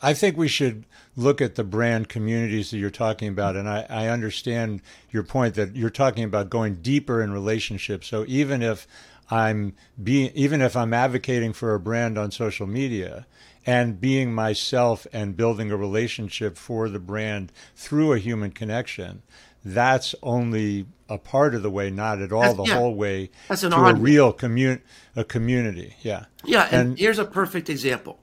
I 0.01 0.15
think 0.15 0.37
we 0.37 0.47
should 0.47 0.85
look 1.17 1.41
at 1.41 1.55
the 1.55 1.65
brand 1.65 2.09
communities 2.09 2.71
that 2.71 2.79
you're 2.79 2.91
talking 2.91 3.29
about, 3.29 3.57
and 3.57 3.69
I, 3.69 3.87
I 3.89 4.09
understand 4.09 4.83
your 5.11 5.23
point 5.23 5.55
that 5.55 5.77
you're 5.77 5.91
talking 5.91 6.25
about 6.25 6.51
going 6.51 6.77
deeper 6.77 7.23
in 7.23 7.33
relationships. 7.33 8.07
So 8.09 8.25
even 8.29 8.63
if 8.63 8.87
I'm 9.31 9.75
being 10.03 10.31
even 10.35 10.61
if 10.61 10.77
I'm 10.77 10.93
advocating 10.93 11.53
for 11.53 11.75
a 11.75 11.81
brand 11.81 12.19
on 12.19 12.31
social 12.31 12.67
media 12.67 13.27
and 13.67 14.01
being 14.01 14.35
myself 14.35 15.07
and 15.13 15.37
building 15.37 15.71
a 15.71 15.77
relationship 15.77 16.57
for 16.59 16.89
the 16.89 16.99
brand 16.99 17.51
through 17.75 18.13
a 18.13 18.19
human 18.19 18.51
connection, 18.51 19.23
that's 19.65 20.15
only 20.23 20.87
a 21.09 21.17
part 21.19 21.55
of 21.55 21.63
the 21.63 21.71
way, 21.71 21.91
not 21.91 22.21
at 22.21 22.33
all 22.33 22.41
That's- 22.43 22.57
the 22.57 22.65
yeah. 22.65 22.79
whole 22.79 22.95
way 22.95 23.31
That's 23.49 23.63
an 23.63 23.71
to 23.71 23.77
a 23.79 23.95
real 23.95 24.33
commun 24.33 24.83
a 25.17 25.25
community. 25.25 25.95
Yeah. 26.03 26.25
Yeah, 26.45 26.69
and, 26.71 26.89
And- 26.91 26.99
here's 26.99 27.19
a 27.19 27.25
perfect 27.25 27.71
example. 27.71 28.19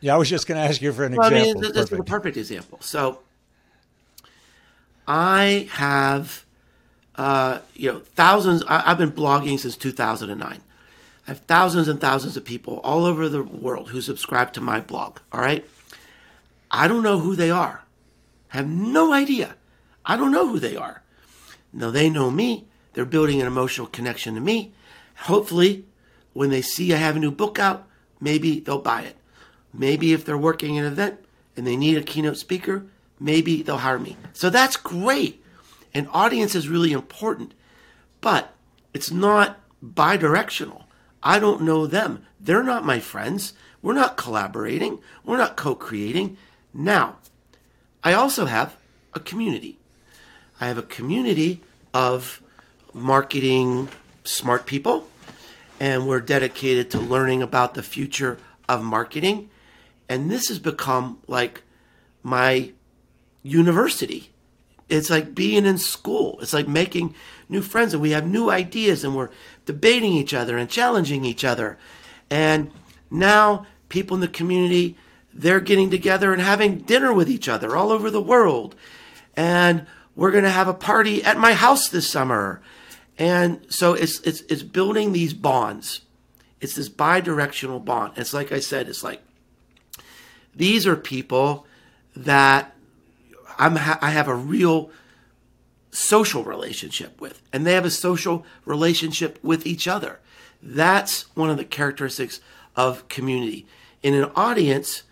Yeah, 0.00 0.14
I 0.14 0.16
was 0.16 0.28
just 0.30 0.46
going 0.46 0.60
to 0.60 0.66
ask 0.68 0.80
you 0.80 0.92
for 0.92 1.04
an 1.04 1.14
Well, 1.16 1.26
I 1.26 1.30
mean, 1.30 1.40
example. 1.40 1.60
this 1.62 1.70
is 1.70 1.76
a 1.76 1.88
Perfect. 1.88 2.08
perfect 2.08 2.36
example. 2.36 2.78
So, 2.80 3.20
I 5.06 5.68
have, 5.72 6.44
uh, 7.16 7.60
you 7.74 7.92
know, 7.92 8.00
thousands. 8.14 8.62
I, 8.68 8.90
I've 8.90 8.98
been 8.98 9.10
blogging 9.12 9.58
since 9.58 9.76
2009. 9.76 10.60
I 11.26 11.30
have 11.30 11.40
thousands 11.40 11.88
and 11.88 12.00
thousands 12.00 12.36
of 12.36 12.44
people 12.44 12.78
all 12.84 13.04
over 13.04 13.28
the 13.28 13.42
world 13.42 13.88
who 13.90 14.00
subscribe 14.00 14.52
to 14.54 14.60
my 14.60 14.80
blog. 14.80 15.18
All 15.32 15.40
right, 15.40 15.64
I 16.70 16.88
don't 16.88 17.02
know 17.02 17.18
who 17.18 17.34
they 17.36 17.50
are. 17.50 17.82
I 18.52 18.58
have 18.58 18.68
no 18.68 19.12
idea. 19.12 19.54
I 20.06 20.16
don't 20.16 20.32
know 20.32 20.48
who 20.48 20.58
they 20.58 20.74
are. 20.76 21.02
Now 21.72 21.90
they 21.90 22.08
know 22.08 22.30
me. 22.30 22.66
They're 22.94 23.04
building 23.04 23.40
an 23.40 23.46
emotional 23.46 23.86
connection 23.86 24.34
to 24.36 24.40
me. 24.40 24.72
Hopefully, 25.16 25.84
when 26.32 26.48
they 26.50 26.62
see 26.62 26.94
I 26.94 26.96
have 26.96 27.16
a 27.16 27.20
new 27.20 27.30
book 27.30 27.58
out, 27.58 27.86
maybe 28.20 28.60
they'll 28.60 28.78
buy 28.80 29.02
it. 29.02 29.16
Maybe 29.72 30.12
if 30.12 30.24
they're 30.24 30.38
working 30.38 30.78
an 30.78 30.84
event 30.84 31.20
and 31.56 31.66
they 31.66 31.76
need 31.76 31.96
a 31.96 32.02
keynote 32.02 32.36
speaker, 32.36 32.86
maybe 33.20 33.62
they'll 33.62 33.78
hire 33.78 33.98
me. 33.98 34.16
So 34.32 34.50
that's 34.50 34.76
great. 34.76 35.44
An 35.94 36.06
audience 36.08 36.54
is 36.54 36.68
really 36.68 36.92
important, 36.92 37.54
but 38.20 38.54
it's 38.94 39.10
not 39.10 39.58
bi 39.82 40.16
directional. 40.16 40.84
I 41.22 41.38
don't 41.38 41.62
know 41.62 41.86
them. 41.86 42.24
They're 42.40 42.62
not 42.62 42.84
my 42.84 43.00
friends. 43.00 43.52
We're 43.82 43.94
not 43.94 44.16
collaborating. 44.16 45.00
We're 45.24 45.38
not 45.38 45.56
co 45.56 45.74
creating. 45.74 46.36
Now, 46.72 47.16
I 48.04 48.12
also 48.12 48.46
have 48.46 48.76
a 49.14 49.20
community. 49.20 49.78
I 50.60 50.66
have 50.66 50.78
a 50.78 50.82
community 50.82 51.60
of 51.94 52.42
marketing 52.92 53.88
smart 54.24 54.66
people, 54.66 55.08
and 55.80 56.06
we're 56.06 56.20
dedicated 56.20 56.90
to 56.90 56.98
learning 56.98 57.42
about 57.42 57.74
the 57.74 57.82
future 57.82 58.38
of 58.68 58.82
marketing. 58.82 59.50
And 60.08 60.30
this 60.30 60.48
has 60.48 60.58
become 60.58 61.18
like 61.26 61.62
my 62.22 62.72
university. 63.42 64.30
It's 64.88 65.10
like 65.10 65.34
being 65.34 65.66
in 65.66 65.78
school. 65.78 66.38
It's 66.40 66.54
like 66.54 66.66
making 66.66 67.14
new 67.48 67.60
friends, 67.60 67.92
and 67.92 68.02
we 68.02 68.12
have 68.12 68.26
new 68.26 68.50
ideas, 68.50 69.04
and 69.04 69.14
we're 69.14 69.30
debating 69.66 70.12
each 70.12 70.32
other 70.32 70.56
and 70.56 70.70
challenging 70.70 71.24
each 71.24 71.44
other. 71.44 71.78
And 72.30 72.70
now 73.10 73.66
people 73.88 74.14
in 74.14 74.20
the 74.20 74.28
community, 74.28 74.96
they're 75.32 75.60
getting 75.60 75.90
together 75.90 76.32
and 76.32 76.40
having 76.40 76.78
dinner 76.78 77.12
with 77.12 77.28
each 77.28 77.48
other 77.48 77.76
all 77.76 77.90
over 77.90 78.10
the 78.10 78.22
world. 78.22 78.74
And 79.36 79.86
we're 80.16 80.30
going 80.30 80.44
to 80.44 80.50
have 80.50 80.68
a 80.68 80.74
party 80.74 81.22
at 81.22 81.38
my 81.38 81.52
house 81.52 81.88
this 81.88 82.08
summer. 82.08 82.60
And 83.18 83.60
so 83.68 83.94
it's, 83.94 84.20
it's, 84.20 84.40
it's 84.42 84.62
building 84.62 85.12
these 85.12 85.34
bonds. 85.34 86.00
It's 86.60 86.74
this 86.74 86.88
bi-directional 86.88 87.80
bond. 87.80 88.14
It's 88.16 88.34
like 88.34 88.52
I 88.52 88.60
said, 88.60 88.88
it's 88.88 89.04
like 89.04 89.22
these 90.54 90.86
are 90.86 90.96
people 90.96 91.66
that 92.16 92.74
I'm 93.58 93.76
ha- 93.76 93.98
I 94.00 94.10
have 94.10 94.28
a 94.28 94.34
real 94.34 94.90
social 95.90 96.44
relationship 96.44 97.20
with, 97.20 97.42
and 97.52 97.66
they 97.66 97.74
have 97.74 97.84
a 97.84 97.90
social 97.90 98.44
relationship 98.64 99.38
with 99.42 99.66
each 99.66 99.88
other. 99.88 100.20
That's 100.62 101.34
one 101.36 101.50
of 101.50 101.56
the 101.56 101.64
characteristics 101.64 102.40
of 102.76 103.08
community. 103.08 103.66
In 104.02 104.14
an 104.14 104.30
audience, 104.36 105.02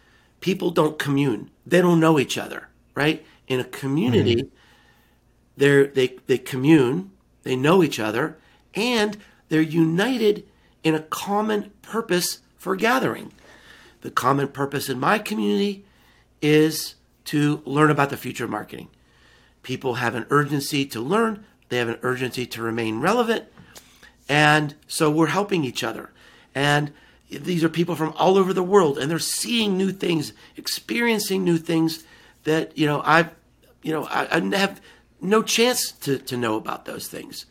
people 0.40 0.70
don't 0.70 0.98
commune; 0.98 1.50
they 1.66 1.80
don't 1.80 2.00
know 2.00 2.18
each 2.18 2.38
other, 2.38 2.68
right? 2.94 3.24
In 3.48 3.60
a 3.60 3.64
community, 3.64 4.36
mm-hmm. 4.36 4.48
they 5.56 5.86
they 5.86 6.16
they 6.26 6.38
commune, 6.38 7.10
they 7.42 7.56
know 7.56 7.82
each 7.82 7.98
other, 7.98 8.38
and 8.74 9.16
they're 9.48 9.60
united 9.60 10.46
in 10.82 10.94
a 10.94 11.00
common 11.00 11.72
purpose 11.82 12.40
for 12.56 12.76
gathering. 12.76 13.32
The 14.06 14.12
common 14.12 14.46
purpose 14.46 14.88
in 14.88 15.00
my 15.00 15.18
community 15.18 15.84
is 16.40 16.94
to 17.25 17.60
learn 17.64 17.90
about 17.90 18.10
the 18.10 18.16
future 18.16 18.44
of 18.44 18.50
marketing. 18.50 18.86
People 19.64 19.94
have 19.94 20.14
an 20.14 20.26
urgency 20.30 20.86
to 20.86 21.00
learn, 21.00 21.44
they 21.70 21.78
have 21.78 21.88
an 21.88 21.98
urgency 22.02 22.46
to 22.46 22.62
remain 22.62 23.00
relevant, 23.00 23.46
and 24.28 24.76
so 24.86 25.10
we're 25.10 25.26
helping 25.26 25.64
each 25.64 25.82
other. 25.82 26.10
And 26.54 26.92
these 27.28 27.64
are 27.64 27.68
people 27.68 27.96
from 27.96 28.12
all 28.12 28.38
over 28.38 28.52
the 28.52 28.62
world, 28.62 28.96
and 28.96 29.10
they're 29.10 29.18
seeing 29.18 29.76
new 29.76 29.90
things, 29.90 30.32
experiencing 30.56 31.42
new 31.42 31.58
things 31.58 32.04
that 32.44 32.78
you 32.78 32.86
know 32.86 33.02
I've 33.04 33.34
you 33.82 33.92
know 33.92 34.04
I, 34.04 34.36
I 34.36 34.56
have 34.56 34.80
no 35.20 35.42
chance 35.42 35.90
to, 35.90 36.18
to 36.18 36.36
know 36.36 36.54
about 36.54 36.84
those 36.84 37.08
things. 37.08 37.44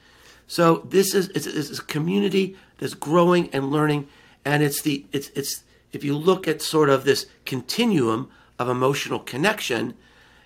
So 0.48 0.88
this 0.88 1.14
is 1.14 1.28
it's, 1.36 1.48
it's 1.48 1.80
a 1.80 1.84
community 1.84 2.56
that's 2.78 2.94
growing 2.94 3.50
and 3.50 3.72
learning, 3.72 4.08
and 4.46 4.64
it's 4.64 4.84
the 4.84 5.06
it's 5.12 5.28
it's 5.36 5.65
if 5.96 6.04
you 6.04 6.16
look 6.16 6.48
at 6.48 6.62
sort 6.62 6.90
of 6.90 7.06
this 7.06 7.26
continuum 7.46 8.30
of 8.60 8.70
emotional 8.70 9.20
connection, 9.20 9.96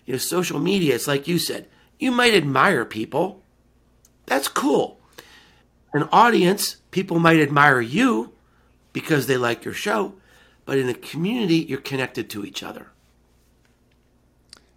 you 0.06 0.14
know, 0.14 0.20
social 0.20 0.60
media, 0.60 0.96
it's 0.96 1.08
like 1.08 1.28
you 1.28 1.40
said, 1.40 1.68
you 1.98 2.12
might 2.12 2.34
admire 2.34 2.86
people. 2.86 3.42
That's 4.28 4.48
cool. 4.48 5.00
An 5.92 6.08
audience, 6.12 6.78
people 6.92 7.20
might 7.20 7.40
admire 7.40 7.82
you 7.82 8.34
because 8.94 9.28
they 9.28 9.38
like 9.38 9.66
your 9.66 9.74
show, 9.74 10.14
but 10.66 10.78
in 10.78 10.88
a 10.88 10.94
community, 10.94 11.56
you're 11.56 11.82
connected 11.82 12.30
to 12.30 12.46
each 12.46 12.62
other. 12.62 12.92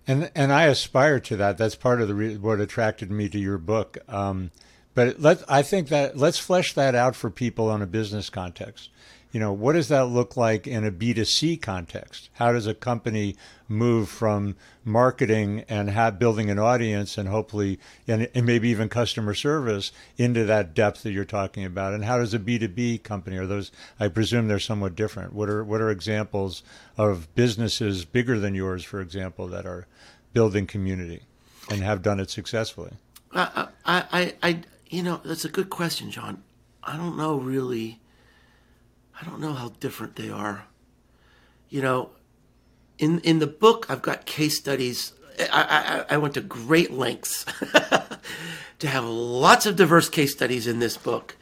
And 0.07 0.33
and 0.35 0.53
I 0.53 0.65
aspire 0.65 1.21
to 1.21 1.37
that. 1.37 1.59
That's 1.59 1.77
part 1.77 2.01
of 2.01 2.09
the 2.09 2.15
re- 2.15 2.37
what 2.37 2.61
attracted 2.61 3.11
me 3.11 3.29
to 3.29 3.39
your 3.39 3.59
book. 3.59 3.99
Um, 4.09 4.51
but 4.95 5.21
let 5.21 5.45
I 5.49 5.63
think 5.63 5.89
that 5.89 6.17
let's 6.17 6.39
flesh 6.39 6.73
that 6.73 6.95
out 6.95 7.15
for 7.15 7.31
people 7.31 7.69
on 7.69 7.83
a 7.83 7.87
business 7.87 8.29
context 8.29 8.91
you 9.33 9.41
know, 9.41 9.53
what 9.53 9.73
does 9.73 9.89
that 9.89 10.09
look 10.09 10.37
like 10.37 10.67
in 10.67 10.85
a 10.85 10.93
B2C 10.93 11.61
context? 11.63 12.29
How 12.35 12.53
does 12.53 12.67
a 12.67 12.75
company 12.75 13.35
move 13.67 14.11
from 14.11 14.57
marketing 14.85 15.65
and 15.71 15.89
have 15.89 16.19
building 16.19 16.51
an 16.51 16.59
audience 16.59 17.17
and 17.17 17.31
hopefully, 17.31 17.81
and, 18.07 18.29
and 18.35 18.45
maybe 18.45 18.69
even 18.69 18.91
customer 18.91 19.33
service 19.33 19.91
into 20.19 20.45
that 20.45 20.75
depth 20.75 21.03
that 21.03 21.13
you're 21.13 21.25
talking 21.25 21.65
about? 21.65 21.95
And 21.95 22.05
how 22.05 22.19
does 22.19 22.35
a 22.35 22.39
B2B 22.39 23.03
company, 23.05 23.39
are 23.39 23.47
those, 23.47 23.73
I 23.99 24.09
presume 24.09 24.49
they're 24.49 24.59
somewhat 24.59 24.95
different. 24.95 25.33
What 25.33 25.49
are, 25.49 25.65
what 25.65 25.81
are 25.81 25.91
examples 25.91 26.63
of 26.99 27.35
businesses 27.35 28.05
bigger 28.05 28.39
than 28.39 28.55
yours, 28.55 28.85
for 28.85 29.01
example, 29.01 29.49
that 29.49 29.65
are 29.65 29.87
building 30.35 30.67
community 30.67 31.23
and 31.71 31.83
have 31.83 32.03
done 32.03 32.21
it 32.21 32.29
successfully? 32.29 32.93
I, 33.35 33.69
I, 33.87 34.35
I, 34.43 34.61
you 34.91 35.03
know, 35.03 35.23
that's 35.25 35.47
a 35.47 35.49
good 35.49 35.71
question, 35.71 36.11
Jon. 36.11 36.43
I 36.85 36.99
don't 36.99 37.17
know 37.17 37.37
really 37.37 38.02
I 39.23 39.31
don't 39.31 39.41
know 39.41 39.53
how 39.53 39.69
different 39.81 40.17
they 40.17 40.31
are. 40.31 40.65
You 41.69 41.81
know, 41.81 42.11
in 42.99 43.21
in 43.21 43.39
the 43.39 43.47
book, 43.47 43.87
I've 43.89 44.03
got 44.03 44.27
case 44.27 44.59
studies. 44.59 45.13
I, 45.51 46.05
I, 46.11 46.15
I 46.15 46.17
went 46.19 46.35
to 46.35 46.41
great 46.41 46.91
lengths 46.91 47.47
to 48.81 48.87
have 48.87 49.05
lots 49.05 49.65
of 49.65 49.77
diverse 49.77 50.09
case 50.09 50.33
studies 50.33 50.67
in 50.67 50.79
this 50.79 50.97
book 50.97 51.37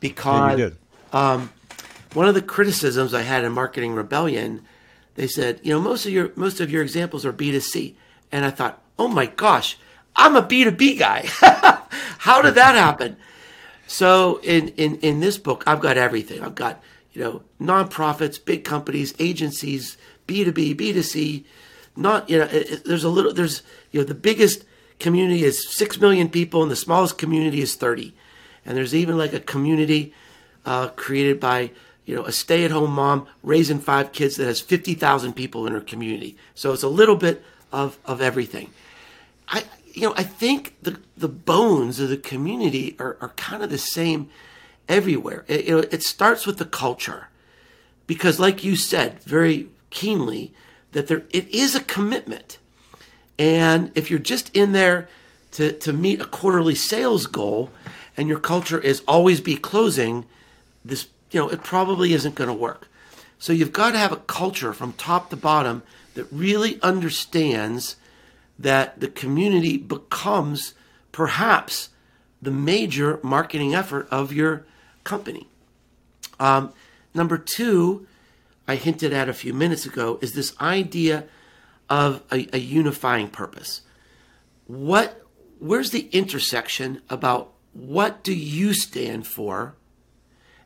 because 0.00 0.58
yeah, 0.58 0.70
um, 1.12 1.52
one 2.14 2.28
of 2.28 2.34
the 2.34 2.42
criticisms 2.42 3.14
I 3.14 3.22
had 3.22 3.44
in 3.44 3.52
Marketing 3.52 3.94
Rebellion, 3.94 4.66
they 5.14 5.28
said, 5.28 5.60
you 5.62 5.72
know, 5.72 5.80
most 5.80 6.06
of 6.06 6.12
your 6.12 6.32
most 6.34 6.60
of 6.60 6.70
your 6.70 6.82
examples 6.82 7.24
are 7.26 7.32
B 7.32 7.52
2 7.52 7.60
C, 7.60 7.96
and 8.32 8.44
I 8.44 8.50
thought, 8.50 8.82
oh 8.98 9.08
my 9.08 9.26
gosh, 9.26 9.78
I'm 10.16 10.34
a 10.34 10.42
B 10.42 10.64
2 10.64 10.72
B 10.72 10.96
guy. 10.96 11.26
How 12.18 12.42
did 12.42 12.54
that 12.54 12.74
happen? 12.74 13.16
So 13.86 14.40
in, 14.42 14.68
in 14.70 14.96
in 14.96 15.20
this 15.20 15.38
book, 15.38 15.62
I've 15.66 15.80
got 15.80 15.96
everything. 15.96 16.42
I've 16.42 16.54
got 16.54 16.82
you 17.12 17.22
know, 17.22 17.42
nonprofits, 17.60 18.42
big 18.42 18.64
companies, 18.64 19.14
agencies, 19.18 19.96
B2B, 20.26 20.76
B2C, 20.76 21.44
not, 21.96 22.28
you 22.30 22.38
know, 22.38 22.44
it, 22.44 22.70
it, 22.70 22.84
there's 22.84 23.04
a 23.04 23.08
little, 23.08 23.32
there's, 23.32 23.62
you 23.90 24.00
know, 24.00 24.06
the 24.06 24.14
biggest 24.14 24.64
community 24.98 25.44
is 25.44 25.68
6 25.68 26.00
million 26.00 26.28
people 26.28 26.62
and 26.62 26.70
the 26.70 26.76
smallest 26.76 27.18
community 27.18 27.60
is 27.60 27.74
30. 27.74 28.14
And 28.64 28.76
there's 28.76 28.94
even 28.94 29.16
like 29.16 29.32
a 29.32 29.40
community 29.40 30.12
uh, 30.64 30.88
created 30.88 31.40
by, 31.40 31.70
you 32.04 32.14
know, 32.14 32.24
a 32.24 32.32
stay 32.32 32.64
at 32.64 32.70
home 32.70 32.92
mom 32.92 33.26
raising 33.42 33.80
five 33.80 34.12
kids 34.12 34.36
that 34.36 34.44
has 34.44 34.60
50,000 34.60 35.32
people 35.32 35.66
in 35.66 35.72
her 35.72 35.80
community. 35.80 36.36
So 36.54 36.72
it's 36.72 36.82
a 36.82 36.88
little 36.88 37.16
bit 37.16 37.42
of, 37.72 37.98
of 38.04 38.20
everything. 38.20 38.70
I, 39.48 39.64
you 39.92 40.02
know, 40.02 40.14
I 40.16 40.22
think 40.22 40.76
the, 40.82 41.00
the 41.16 41.28
bones 41.28 41.98
of 42.00 42.08
the 42.08 42.16
community 42.16 42.96
are, 42.98 43.16
are 43.20 43.30
kind 43.30 43.62
of 43.62 43.70
the 43.70 43.78
same 43.78 44.28
everywhere. 44.88 45.44
It, 45.46 45.66
you 45.66 45.76
know, 45.76 45.84
it 45.90 46.02
starts 46.02 46.46
with 46.46 46.58
the 46.58 46.64
culture, 46.64 47.28
because, 48.06 48.40
like 48.40 48.64
you 48.64 48.76
said 48.76 49.22
very 49.22 49.68
keenly, 49.90 50.52
that 50.92 51.06
there 51.08 51.24
it 51.30 51.48
is 51.48 51.74
a 51.74 51.80
commitment, 51.84 52.58
and 53.38 53.92
if 53.94 54.10
you're 54.10 54.18
just 54.18 54.54
in 54.56 54.72
there 54.72 55.08
to 55.52 55.72
to 55.72 55.92
meet 55.92 56.20
a 56.20 56.24
quarterly 56.24 56.74
sales 56.74 57.26
goal, 57.26 57.70
and 58.16 58.28
your 58.28 58.40
culture 58.40 58.80
is 58.80 59.02
always 59.06 59.40
be 59.40 59.56
closing, 59.56 60.24
this 60.84 61.08
you 61.30 61.40
know 61.40 61.48
it 61.48 61.62
probably 61.62 62.12
isn't 62.12 62.34
going 62.34 62.48
to 62.48 62.54
work. 62.54 62.88
So 63.38 63.52
you've 63.52 63.72
got 63.72 63.92
to 63.92 63.98
have 63.98 64.12
a 64.12 64.16
culture 64.16 64.72
from 64.72 64.92
top 64.94 65.30
to 65.30 65.36
bottom 65.36 65.82
that 66.14 66.26
really 66.32 66.80
understands 66.82 67.96
that 68.58 68.98
the 68.98 69.06
community 69.06 69.76
becomes 69.76 70.74
perhaps 71.12 71.90
the 72.42 72.50
major 72.50 73.20
marketing 73.22 73.74
effort 73.74 74.08
of 74.10 74.32
your 74.32 74.64
company. 75.08 75.48
Um, 76.38 76.72
number 77.14 77.38
two, 77.38 78.06
I 78.68 78.76
hinted 78.76 79.12
at 79.12 79.28
a 79.28 79.32
few 79.32 79.54
minutes 79.54 79.86
ago, 79.86 80.18
is 80.20 80.34
this 80.34 80.54
idea 80.60 81.24
of 81.88 82.22
a, 82.30 82.46
a 82.52 82.58
unifying 82.58 83.28
purpose. 83.28 83.80
What, 84.66 85.22
where's 85.58 85.90
the 85.90 86.08
intersection 86.12 87.00
about 87.08 87.52
what 87.72 88.22
do 88.22 88.34
you 88.34 88.74
stand 88.74 89.26
for 89.26 89.74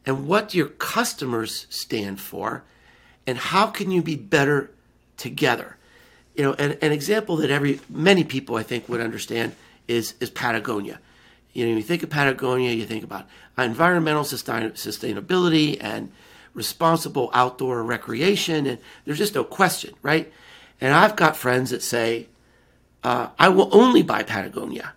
and 0.04 0.26
what 0.26 0.48
do 0.48 0.58
your 0.58 0.68
customers 0.68 1.66
stand 1.70 2.20
for 2.20 2.64
and 3.24 3.38
how 3.38 3.68
can 3.68 3.92
you 3.92 4.02
be 4.02 4.16
better 4.16 4.72
together? 5.16 5.76
You 6.34 6.42
know, 6.42 6.52
an, 6.54 6.78
an 6.82 6.90
example 6.90 7.36
that 7.36 7.50
every 7.50 7.80
many 7.88 8.24
people 8.24 8.56
I 8.56 8.64
think 8.64 8.88
would 8.88 9.00
understand 9.00 9.54
is 9.86 10.14
is 10.18 10.30
Patagonia. 10.30 10.98
You 11.52 11.66
know, 11.66 11.76
you 11.76 11.82
think 11.82 12.02
of 12.02 12.10
Patagonia, 12.10 12.72
you 12.72 12.86
think 12.86 13.04
about 13.04 13.26
environmental 13.58 14.24
sustain- 14.24 14.72
sustainability 14.72 15.76
and 15.80 16.10
responsible 16.54 17.30
outdoor 17.32 17.82
recreation, 17.82 18.66
and 18.66 18.78
there's 19.04 19.18
just 19.18 19.34
no 19.34 19.44
question, 19.44 19.94
right? 20.02 20.32
And 20.80 20.94
I've 20.94 21.16
got 21.16 21.36
friends 21.36 21.70
that 21.70 21.82
say, 21.82 22.28
uh, 23.04 23.28
I 23.38 23.48
will 23.48 23.68
only 23.72 24.02
buy 24.02 24.22
Patagonia 24.22 24.92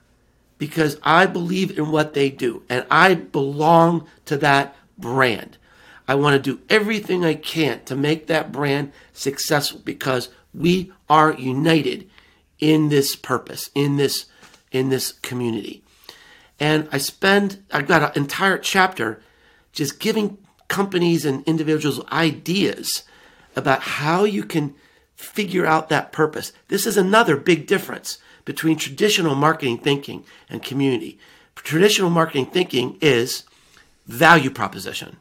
because 0.57 0.97
I 1.03 1.25
believe 1.25 1.77
in 1.77 1.91
what 1.91 2.13
they 2.13 2.29
do 2.29 2.63
and 2.69 2.85
I 2.89 3.15
belong 3.15 4.07
to 4.25 4.37
that 4.37 4.75
brand. 4.97 5.57
I 6.07 6.15
want 6.15 6.35
to 6.35 6.55
do 6.55 6.61
everything 6.69 7.25
I 7.25 7.33
can 7.33 7.83
to 7.85 7.95
make 7.95 8.27
that 8.27 8.51
brand 8.51 8.91
successful 9.13 9.81
because 9.83 10.29
we 10.53 10.91
are 11.09 11.33
united 11.33 12.09
in 12.59 12.89
this 12.89 13.15
purpose, 13.15 13.69
in 13.75 13.97
this 13.97 14.25
in 14.71 14.89
this 14.89 15.11
community. 15.11 15.83
And 16.59 16.87
I 16.91 16.97
spend, 16.97 17.63
I've 17.71 17.87
got 17.87 18.15
an 18.15 18.23
entire 18.23 18.57
chapter 18.57 19.21
just 19.73 19.99
giving 19.99 20.37
companies 20.67 21.25
and 21.25 21.43
individuals 21.45 22.03
ideas 22.11 23.03
about 23.55 23.81
how 23.81 24.23
you 24.23 24.43
can 24.43 24.73
figure 25.15 25.65
out 25.65 25.89
that 25.89 26.11
purpose. 26.11 26.51
This 26.67 26.85
is 26.85 26.97
another 26.97 27.37
big 27.37 27.67
difference 27.67 28.17
between 28.43 28.77
traditional 28.77 29.35
marketing 29.35 29.79
thinking 29.79 30.25
and 30.49 30.61
community. 30.63 31.17
Traditional 31.55 32.09
marketing 32.09 32.47
thinking 32.47 32.97
is 33.01 33.43
value 34.05 34.49
proposition, 34.49 35.17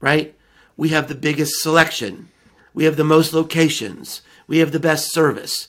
right? 0.00 0.34
We 0.76 0.90
have 0.90 1.08
the 1.08 1.14
biggest 1.14 1.60
selection. 1.60 2.28
We 2.72 2.84
have 2.84 2.96
the 2.96 3.04
most 3.04 3.32
locations. 3.32 4.22
We 4.46 4.58
have 4.58 4.70
the 4.70 4.80
best 4.80 5.10
service. 5.10 5.68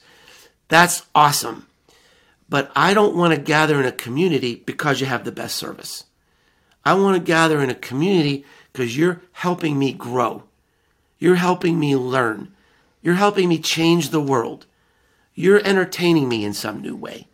That's 0.67 1.03
awesome. 1.15 1.65
But 2.49 2.71
I 2.75 2.93
don't 2.93 3.15
want 3.15 3.33
to 3.33 3.39
gather 3.39 3.79
in 3.79 3.85
a 3.85 3.91
community 3.91 4.55
because 4.55 4.99
you 4.99 5.05
have 5.05 5.23
the 5.23 5.31
best 5.31 5.55
service. 5.55 6.05
I 6.83 6.93
want 6.95 7.15
to 7.15 7.23
gather 7.23 7.61
in 7.61 7.69
a 7.69 7.75
community 7.75 8.45
because 8.73 8.97
you're 8.97 9.21
helping 9.33 9.77
me 9.77 9.93
grow. 9.93 10.43
You're 11.19 11.35
helping 11.35 11.79
me 11.79 11.95
learn. 11.95 12.53
You're 13.01 13.15
helping 13.15 13.49
me 13.49 13.59
change 13.59 14.09
the 14.09 14.21
world. 14.21 14.65
You're 15.35 15.61
entertaining 15.63 16.27
me 16.27 16.43
in 16.43 16.53
some 16.53 16.81
new 16.81 16.95
way. 16.95 17.27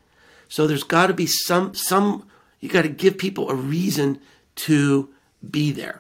So 0.48 0.68
there's 0.68 0.84
got 0.84 1.08
to 1.08 1.14
be 1.14 1.26
some 1.26 1.74
some 1.74 2.28
you 2.60 2.70
got 2.70 2.84
to 2.84 2.90
give 2.90 3.18
people 3.18 3.50
a 3.50 3.56
reason 3.56 4.20
to 4.56 5.10
be 5.48 5.72
there. 5.72 6.00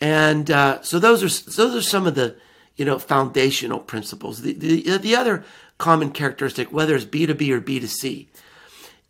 And 0.00 0.50
uh, 0.50 0.82
so 0.82 0.98
those 0.98 1.22
are 1.22 1.50
those 1.50 1.74
are 1.74 1.82
some 1.82 2.06
of 2.06 2.14
the 2.14 2.36
you 2.76 2.84
know 2.84 2.98
foundational 2.98 3.80
principles. 3.80 4.42
The, 4.42 4.52
the 4.52 4.98
the 4.98 5.16
other 5.16 5.44
common 5.78 6.10
characteristic, 6.10 6.72
whether 6.72 6.94
it's 6.94 7.04
B 7.04 7.24
two 7.26 7.34
B 7.34 7.52
or 7.52 7.60
B 7.60 7.80
two 7.80 7.86
C, 7.86 8.28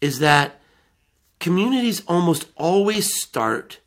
is 0.00 0.18
that 0.20 0.60
communities 1.40 2.02
almost 2.06 2.46
always 2.56 3.12
start 3.20 3.80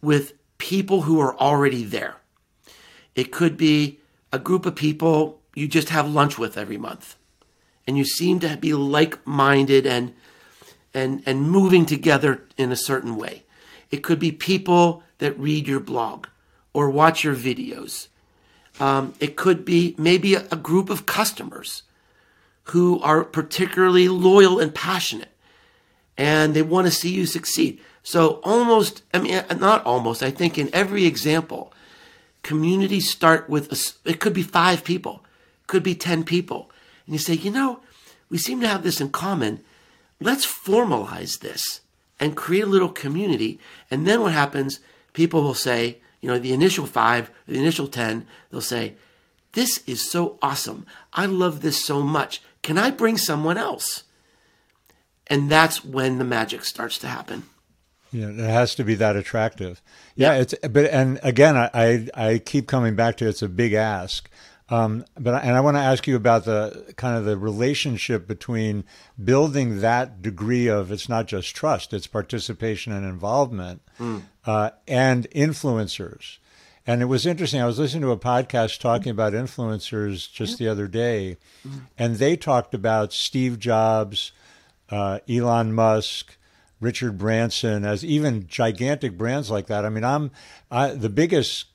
with 0.00 0.34
people 0.58 1.02
who 1.02 1.18
are 1.20 1.36
already 1.38 1.84
there. 1.84 2.16
It 3.14 3.32
could 3.32 3.56
be 3.56 3.98
a 4.32 4.38
group 4.38 4.66
of 4.66 4.76
people 4.76 5.40
you 5.54 5.66
just 5.66 5.88
have 5.88 6.08
lunch 6.08 6.38
with 6.38 6.56
every 6.56 6.76
month, 6.76 7.16
and 7.86 7.98
you 7.98 8.04
seem 8.04 8.38
to 8.40 8.56
be 8.56 8.74
like-minded 8.74 9.86
and 9.86 10.14
and 10.94 11.22
and 11.26 11.50
moving 11.50 11.86
together 11.86 12.44
in 12.56 12.70
a 12.70 12.76
certain 12.76 13.16
way. 13.16 13.44
It 13.90 14.02
could 14.02 14.18
be 14.18 14.32
people 14.32 15.02
that 15.18 15.38
read 15.38 15.66
your 15.66 15.80
blog 15.80 16.26
or 16.72 16.90
watch 16.90 17.24
your 17.24 17.34
videos. 17.34 18.08
Um, 18.78 19.14
it 19.18 19.34
could 19.34 19.64
be 19.64 19.94
maybe 19.98 20.34
a, 20.34 20.46
a 20.52 20.56
group 20.56 20.90
of 20.90 21.06
customers 21.06 21.82
who 22.70 23.00
are 23.00 23.24
particularly 23.24 24.08
loyal 24.08 24.60
and 24.60 24.74
passionate 24.74 25.32
and 26.18 26.52
they 26.52 26.62
want 26.62 26.86
to 26.86 26.90
see 26.90 27.10
you 27.10 27.24
succeed. 27.24 27.80
So 28.02 28.40
almost, 28.42 29.02
I 29.14 29.20
mean, 29.20 29.34
uh, 29.34 29.54
not 29.54 29.86
almost, 29.86 30.22
I 30.22 30.30
think 30.30 30.58
in 30.58 30.68
every 30.72 31.06
example, 31.06 31.72
communities 32.42 33.08
start 33.08 33.48
with, 33.48 33.72
a, 33.72 34.10
it 34.10 34.18
could 34.18 34.34
be 34.34 34.42
five 34.42 34.82
people, 34.82 35.24
could 35.68 35.84
be 35.84 35.94
10 35.94 36.24
people. 36.24 36.70
And 37.06 37.14
you 37.14 37.18
say, 37.18 37.34
you 37.34 37.52
know, 37.52 37.80
we 38.28 38.36
seem 38.36 38.60
to 38.60 38.68
have 38.68 38.82
this 38.82 39.00
in 39.00 39.10
common. 39.10 39.60
Let's 40.20 40.44
formalize 40.44 41.38
this 41.38 41.80
and 42.18 42.36
create 42.36 42.64
a 42.64 42.66
little 42.66 42.88
community. 42.88 43.60
And 43.90 44.06
then 44.06 44.20
what 44.20 44.32
happens, 44.32 44.80
people 45.12 45.42
will 45.42 45.54
say, 45.54 45.98
you 46.20 46.28
know, 46.28 46.38
the 46.38 46.52
initial 46.52 46.86
five, 46.86 47.30
the 47.46 47.58
initial 47.58 47.86
10, 47.86 48.26
they'll 48.50 48.60
say, 48.60 48.94
this 49.52 49.82
is 49.86 50.10
so 50.10 50.38
awesome. 50.42 50.84
I 51.12 51.26
love 51.26 51.62
this 51.62 51.84
so 51.84 52.02
much. 52.02 52.42
Can 52.68 52.76
I 52.76 52.90
bring 52.90 53.16
someone 53.16 53.56
else? 53.56 54.02
And 55.26 55.50
that's 55.50 55.82
when 55.82 56.18
the 56.18 56.24
magic 56.24 56.66
starts 56.66 56.98
to 56.98 57.06
happen. 57.06 57.44
Yeah, 58.12 58.28
it 58.28 58.36
has 58.36 58.74
to 58.74 58.84
be 58.84 58.94
that 58.96 59.16
attractive. 59.16 59.80
Yeah, 60.16 60.34
yeah. 60.34 60.40
it's 60.40 60.54
but 60.68 60.84
and 60.90 61.18
again, 61.22 61.56
I, 61.56 61.70
I, 61.72 62.08
I 62.12 62.38
keep 62.40 62.66
coming 62.66 62.94
back 62.94 63.16
to 63.16 63.26
it's 63.26 63.40
a 63.40 63.48
big 63.48 63.72
ask. 63.72 64.28
Um, 64.68 65.06
but 65.18 65.42
and 65.42 65.56
I 65.56 65.62
want 65.62 65.78
to 65.78 65.80
ask 65.80 66.06
you 66.06 66.14
about 66.14 66.44
the 66.44 66.92
kind 66.98 67.16
of 67.16 67.24
the 67.24 67.38
relationship 67.38 68.28
between 68.28 68.84
building 69.24 69.80
that 69.80 70.20
degree 70.20 70.66
of 70.66 70.92
it's 70.92 71.08
not 71.08 71.24
just 71.24 71.56
trust, 71.56 71.94
it's 71.94 72.06
participation 72.06 72.92
and 72.92 73.06
involvement, 73.06 73.80
mm. 73.98 74.24
uh, 74.44 74.72
and 74.86 75.26
influencers. 75.30 76.36
And 76.88 77.02
it 77.02 77.04
was 77.04 77.26
interesting. 77.26 77.60
I 77.60 77.66
was 77.66 77.78
listening 77.78 78.00
to 78.00 78.12
a 78.12 78.18
podcast 78.18 78.80
talking 78.80 79.10
about 79.10 79.34
influencers 79.34 80.32
just 80.32 80.56
the 80.56 80.68
other 80.68 80.88
day, 80.88 81.36
and 81.98 82.16
they 82.16 82.34
talked 82.34 82.72
about 82.72 83.12
Steve 83.12 83.58
Jobs, 83.58 84.32
uh, 84.88 85.18
Elon 85.28 85.74
Musk, 85.74 86.38
Richard 86.80 87.18
Branson 87.18 87.84
as 87.84 88.06
even 88.06 88.46
gigantic 88.46 89.18
brands 89.18 89.50
like 89.50 89.66
that. 89.66 89.84
I 89.84 89.90
mean, 89.90 90.02
I'm 90.02 90.30
I, 90.70 90.88
the 90.92 91.10
biggest 91.10 91.66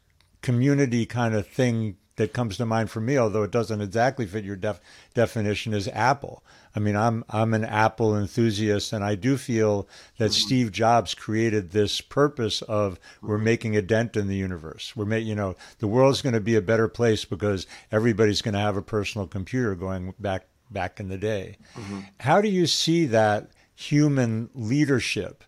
community 0.41 1.05
kind 1.05 1.35
of 1.35 1.47
thing 1.47 1.97
that 2.15 2.33
comes 2.33 2.57
to 2.57 2.65
mind 2.65 2.89
for 2.89 2.99
me, 2.99 3.15
although 3.15 3.43
it 3.43 3.51
doesn't 3.51 3.81
exactly 3.81 4.25
fit 4.25 4.43
your 4.43 4.55
def- 4.55 4.81
definition, 5.13 5.75
is 5.75 5.87
Apple. 5.89 6.43
I 6.75 6.79
mean, 6.79 6.95
I'm 6.95 7.23
I'm 7.29 7.53
an 7.53 7.63
Apple 7.63 8.17
enthusiast, 8.17 8.93
and 8.93 9.03
I 9.03 9.15
do 9.15 9.37
feel 9.37 9.87
that 10.17 10.31
mm-hmm. 10.31 10.45
Steve 10.45 10.71
Jobs 10.71 11.13
created 11.13 11.71
this 11.71 12.01
purpose 12.01 12.61
of 12.63 12.99
we're 13.21 13.37
making 13.37 13.75
a 13.75 13.81
dent 13.81 14.17
in 14.17 14.27
the 14.27 14.35
universe. 14.35 14.95
We're 14.95 15.05
making, 15.05 15.27
you 15.27 15.35
know, 15.35 15.55
the 15.79 15.87
world's 15.87 16.21
going 16.21 16.33
to 16.33 16.41
be 16.41 16.55
a 16.55 16.61
better 16.61 16.87
place 16.87 17.25
because 17.25 17.67
everybody's 17.91 18.41
going 18.41 18.55
to 18.55 18.59
have 18.59 18.77
a 18.77 18.81
personal 18.81 19.27
computer 19.27 19.75
going 19.75 20.13
back 20.19 20.47
back 20.71 20.99
in 20.99 21.09
the 21.09 21.17
day. 21.17 21.57
Mm-hmm. 21.75 21.99
How 22.19 22.41
do 22.41 22.49
you 22.49 22.65
see 22.65 23.05
that 23.05 23.51
human 23.75 24.49
leadership 24.55 25.43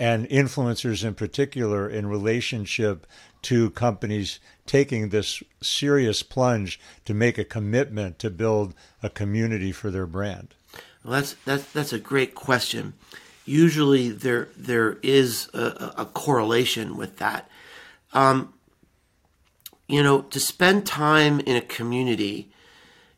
and 0.00 0.28
influencers 0.28 1.04
in 1.04 1.14
particular 1.14 1.88
in 1.88 2.06
relationship 2.06 3.06
to 3.42 3.70
companies 3.70 4.40
taking 4.66 5.08
this 5.08 5.42
serious 5.60 6.22
plunge 6.22 6.80
to 7.04 7.14
make 7.14 7.38
a 7.38 7.44
commitment 7.44 8.18
to 8.18 8.30
build 8.30 8.74
a 9.02 9.10
community 9.10 9.72
for 9.72 9.90
their 9.90 10.06
brand? 10.06 10.54
Well, 11.04 11.14
that's 11.14 11.34
that's 11.44 11.72
that's 11.72 11.92
a 11.92 11.98
great 11.98 12.34
question. 12.34 12.94
Usually, 13.44 14.10
there 14.10 14.48
there 14.56 14.98
is 15.02 15.48
a, 15.54 15.94
a 15.98 16.04
correlation 16.04 16.96
with 16.96 17.16
that. 17.18 17.48
Um, 18.12 18.52
you 19.86 20.02
know, 20.02 20.22
to 20.22 20.38
spend 20.38 20.86
time 20.86 21.40
in 21.40 21.56
a 21.56 21.62
community, 21.62 22.50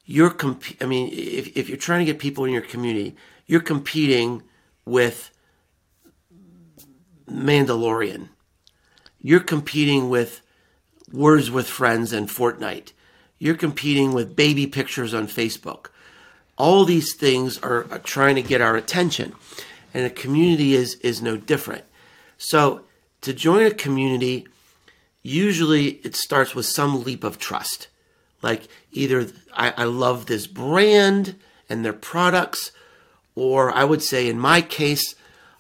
you're 0.05 0.31
comp- 0.31 0.81
I 0.81 0.87
mean, 0.87 1.09
if 1.13 1.57
if 1.57 1.69
you're 1.69 1.79
trying 1.79 2.07
to 2.07 2.13
get 2.13 2.21
people 2.21 2.45
in 2.45 2.53
your 2.53 2.63
community, 2.63 3.17
you're 3.47 3.61
competing 3.61 4.43
with 4.85 5.31
Mandalorian. 7.29 8.29
You're 9.23 9.41
competing 9.41 10.09
with 10.09 10.41
Words 11.13 11.51
with 11.51 11.69
Friends 11.69 12.13
and 12.13 12.29
Fortnite. 12.29 12.93
You're 13.39 13.57
competing 13.57 14.13
with 14.13 14.37
baby 14.37 14.67
pictures 14.67 15.13
on 15.13 15.27
Facebook. 15.27 15.87
All 16.57 16.85
these 16.85 17.15
things 17.15 17.59
are, 17.59 17.85
trying 18.05 18.37
to 18.37 18.43
get 18.43 18.61
our 18.61 18.77
attention, 18.77 19.35
and 19.95 20.05
a 20.05 20.11
community 20.11 20.75
is 20.75 20.95
is 20.97 21.23
no 21.23 21.37
different. 21.37 21.85
So 22.39 22.83
to 23.23 23.33
join 23.33 23.65
a 23.65 23.71
community, 23.71 24.47
usually 25.23 26.01
it 26.05 26.15
starts 26.15 26.55
with 26.55 26.67
some 26.67 27.03
leap 27.03 27.25
of 27.25 27.39
trust. 27.39 27.89
Like 28.43 28.69
either 28.93 29.29
I, 29.55 29.73
I 29.77 29.85
love 29.85 30.27
this 30.27 30.47
brand 30.47 31.37
and 31.69 31.85
their 31.85 31.95
products, 31.95 32.73
or 33.35 33.71
I 33.73 33.85
would 33.85 34.03
say 34.03 34.29
in 34.29 34.39
my 34.39 34.61
case, 34.61 35.15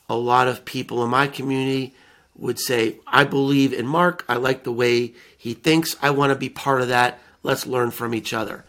a 0.09 0.17
lot 0.17 0.49
of 0.49 0.65
people 0.65 1.03
in 1.03 1.11
my 1.11 1.27
community 1.27 1.95
would 2.41 2.59
say, 2.59 2.97
I 3.07 3.25
believe 3.25 3.73
in 3.73 3.87
Mark. 3.87 4.25
I 4.29 4.37
like 4.37 4.65
the 4.65 4.73
way 4.73 5.15
he 5.37 5.55
thinks. 5.55 5.95
I 6.03 6.11
want 6.11 6.31
to 6.33 6.39
be 6.39 6.49
part 6.49 6.81
of 6.81 6.89
that. 6.89 7.21
Let's 7.43 7.67
learn 7.67 7.91
from 7.91 8.15
each 8.15 8.33
other. 8.33 8.65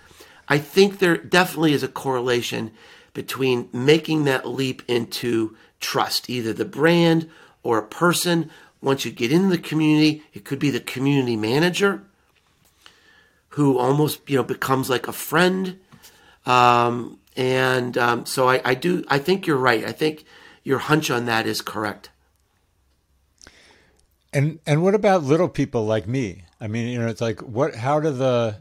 I 0.47 0.57
think 0.57 0.99
there 0.99 1.17
definitely 1.17 1.73
is 1.73 1.81
a 1.81 1.87
correlation 1.87 2.71
between 3.13 3.69
making 3.71 4.25
that 4.25 4.47
leap 4.47 4.83
into 4.87 5.55
trust, 5.79 6.29
either 6.29 6.53
the 6.53 6.65
brand 6.65 7.29
or 7.63 7.77
a 7.77 7.87
person. 7.87 8.51
Once 8.81 9.05
you 9.05 9.11
get 9.11 9.31
into 9.31 9.49
the 9.49 9.57
community, 9.57 10.23
it 10.33 10.43
could 10.45 10.59
be 10.59 10.69
the 10.69 10.79
community 10.79 11.35
manager 11.35 12.03
who 13.51 13.77
almost 13.77 14.29
you 14.29 14.37
know 14.37 14.43
becomes 14.43 14.89
like 14.89 15.07
a 15.07 15.13
friend. 15.13 15.79
Um, 16.45 17.19
and 17.35 17.97
um, 17.97 18.25
so 18.25 18.49
I, 18.49 18.61
I 18.63 18.73
do 18.75 19.03
I 19.07 19.19
think 19.19 19.47
you're 19.47 19.57
right. 19.57 19.85
I 19.85 19.91
think 19.91 20.25
your 20.63 20.79
hunch 20.79 21.09
on 21.09 21.25
that 21.25 21.47
is 21.47 21.61
correct. 21.61 22.09
And 24.33 24.59
and 24.65 24.81
what 24.81 24.95
about 24.95 25.23
little 25.23 25.49
people 25.49 25.85
like 25.85 26.07
me? 26.07 26.43
I 26.59 26.67
mean, 26.67 26.87
you 26.87 26.99
know, 26.99 27.07
it's 27.07 27.21
like 27.21 27.41
what? 27.41 27.75
How 27.75 27.99
do 27.99 28.11
the? 28.11 28.57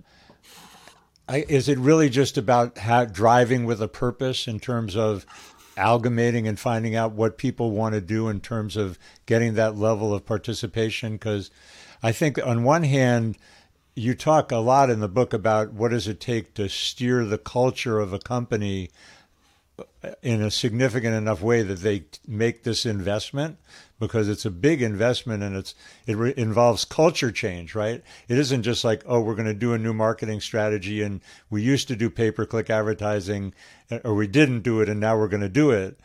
I, 1.28 1.44
is 1.48 1.68
it 1.68 1.78
really 1.78 2.08
just 2.08 2.36
about 2.36 2.76
how, 2.78 3.04
driving 3.04 3.64
with 3.64 3.80
a 3.80 3.86
purpose 3.86 4.48
in 4.48 4.58
terms 4.58 4.96
of 4.96 5.24
amalgamating 5.76 6.48
and 6.48 6.58
finding 6.58 6.96
out 6.96 7.12
what 7.12 7.38
people 7.38 7.70
want 7.70 7.94
to 7.94 8.00
do 8.00 8.28
in 8.28 8.40
terms 8.40 8.76
of 8.76 8.98
getting 9.26 9.54
that 9.54 9.76
level 9.76 10.12
of 10.12 10.26
participation? 10.26 11.12
Because 11.12 11.52
I 12.02 12.10
think 12.10 12.44
on 12.44 12.64
one 12.64 12.82
hand, 12.82 13.38
you 13.94 14.14
talk 14.14 14.50
a 14.50 14.56
lot 14.56 14.90
in 14.90 14.98
the 14.98 15.08
book 15.08 15.32
about 15.32 15.72
what 15.72 15.92
does 15.92 16.08
it 16.08 16.18
take 16.18 16.54
to 16.54 16.68
steer 16.68 17.24
the 17.24 17.38
culture 17.38 18.00
of 18.00 18.12
a 18.12 18.18
company 18.18 18.90
in 20.22 20.42
a 20.42 20.50
significant 20.50 21.14
enough 21.14 21.42
way 21.42 21.62
that 21.62 21.80
they 21.80 22.04
make 22.26 22.62
this 22.62 22.86
investment 22.86 23.58
because 23.98 24.28
it's 24.28 24.46
a 24.46 24.50
big 24.50 24.80
investment 24.80 25.42
and 25.42 25.54
it's 25.54 25.74
it 26.06 26.16
re- 26.16 26.34
involves 26.36 26.84
culture 26.84 27.30
change, 27.30 27.74
right? 27.74 28.02
It 28.28 28.38
isn't 28.38 28.62
just 28.62 28.82
like 28.84 29.02
oh 29.06 29.20
we're 29.20 29.34
going 29.34 29.46
to 29.46 29.54
do 29.54 29.74
a 29.74 29.78
new 29.78 29.92
marketing 29.92 30.40
strategy 30.40 31.02
and 31.02 31.20
we 31.50 31.62
used 31.62 31.88
to 31.88 31.96
do 31.96 32.10
pay 32.10 32.30
per 32.30 32.46
click 32.46 32.70
advertising 32.70 33.54
or 34.04 34.14
we 34.14 34.26
didn't 34.26 34.62
do 34.62 34.80
it 34.80 34.88
and 34.88 35.00
now 35.00 35.18
we're 35.18 35.28
going 35.28 35.42
to 35.42 35.48
do 35.48 35.70
it. 35.70 36.00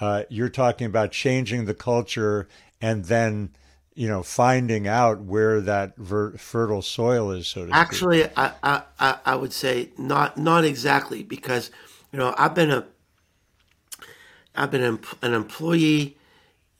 Uh, 0.00 0.22
you're 0.30 0.48
talking 0.48 0.86
about 0.86 1.12
changing 1.12 1.66
the 1.66 1.74
culture 1.74 2.48
and 2.80 3.04
then 3.06 3.50
you 3.94 4.08
know 4.08 4.22
finding 4.22 4.86
out 4.86 5.20
where 5.20 5.60
that 5.60 5.96
ver- 5.96 6.32
fertile 6.32 6.82
soil 6.82 7.30
is 7.30 7.46
so 7.46 7.66
to 7.66 7.74
actually 7.74 8.24
I, 8.36 8.52
I 8.62 9.18
i 9.26 9.34
would 9.34 9.52
say 9.52 9.90
not 9.98 10.38
not 10.38 10.64
exactly 10.64 11.22
because 11.22 11.70
you 12.12 12.18
know 12.18 12.34
i've 12.38 12.54
been 12.54 12.70
a 12.70 12.86
i've 14.56 14.70
been 14.70 14.98
an, 15.22 15.34
employee 15.34 16.16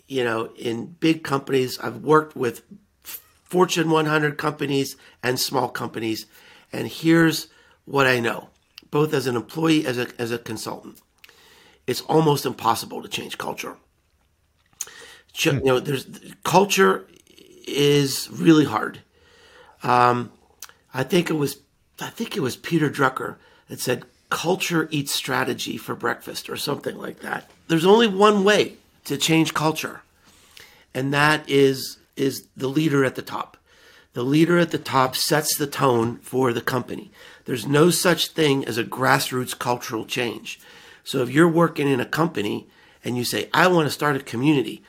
you 0.06 0.24
know 0.24 0.50
in 0.56 0.86
big 0.86 1.22
companies. 1.22 1.78
I've 1.78 1.98
worked 1.98 2.36
with 2.36 2.62
fortune 3.02 3.90
100 3.90 4.38
companies 4.38 4.96
and 5.22 5.38
small 5.38 5.68
companies. 5.68 6.26
And 6.72 6.86
here's 6.86 7.48
what 7.84 8.06
i 8.06 8.20
know 8.20 8.50
both 8.90 9.12
as 9.12 9.26
an 9.26 9.36
employee 9.36 9.86
as 9.86 9.98
a 9.98 10.08
as 10.18 10.30
a 10.30 10.38
consultant 10.38 11.00
it's 11.90 12.02
almost 12.02 12.46
impossible 12.46 13.02
to 13.02 13.08
change 13.08 13.36
culture. 13.36 13.76
You 15.42 15.60
know, 15.60 15.80
there's 15.80 16.06
culture 16.44 17.06
is 17.66 18.28
really 18.30 18.64
hard. 18.64 19.00
Um, 19.82 20.30
I 20.94 21.02
think 21.02 21.30
it 21.30 21.34
was, 21.34 21.58
I 22.00 22.10
think 22.10 22.36
it 22.36 22.40
was 22.40 22.56
Peter 22.56 22.90
Drucker 22.90 23.36
that 23.68 23.80
said, 23.80 24.04
"Culture 24.30 24.88
eats 24.90 25.12
strategy 25.12 25.76
for 25.76 25.94
breakfast" 25.94 26.48
or 26.48 26.56
something 26.56 26.96
like 26.96 27.20
that. 27.20 27.50
There's 27.68 27.86
only 27.86 28.06
one 28.06 28.44
way 28.44 28.76
to 29.04 29.16
change 29.16 29.54
culture, 29.54 30.02
and 30.94 31.12
that 31.12 31.48
is 31.48 31.98
is 32.16 32.46
the 32.56 32.68
leader 32.68 33.04
at 33.04 33.14
the 33.14 33.22
top. 33.22 33.56
The 34.12 34.24
leader 34.24 34.58
at 34.58 34.72
the 34.72 34.78
top 34.78 35.14
sets 35.14 35.56
the 35.56 35.66
tone 35.66 36.18
for 36.18 36.52
the 36.52 36.60
company. 36.60 37.12
There's 37.44 37.66
no 37.66 37.90
such 37.90 38.28
thing 38.28 38.64
as 38.64 38.76
a 38.76 38.84
grassroots 38.84 39.56
cultural 39.56 40.04
change. 40.04 40.60
So 41.04 41.22
if 41.22 41.30
you're 41.30 41.48
working 41.48 41.88
in 41.88 42.00
a 42.00 42.04
company 42.04 42.68
and 43.04 43.16
you 43.16 43.24
say, 43.24 43.48
I 43.54 43.68
want 43.68 43.86
to 43.86 43.90
start 43.90 44.16
a 44.16 44.20
community, 44.20 44.82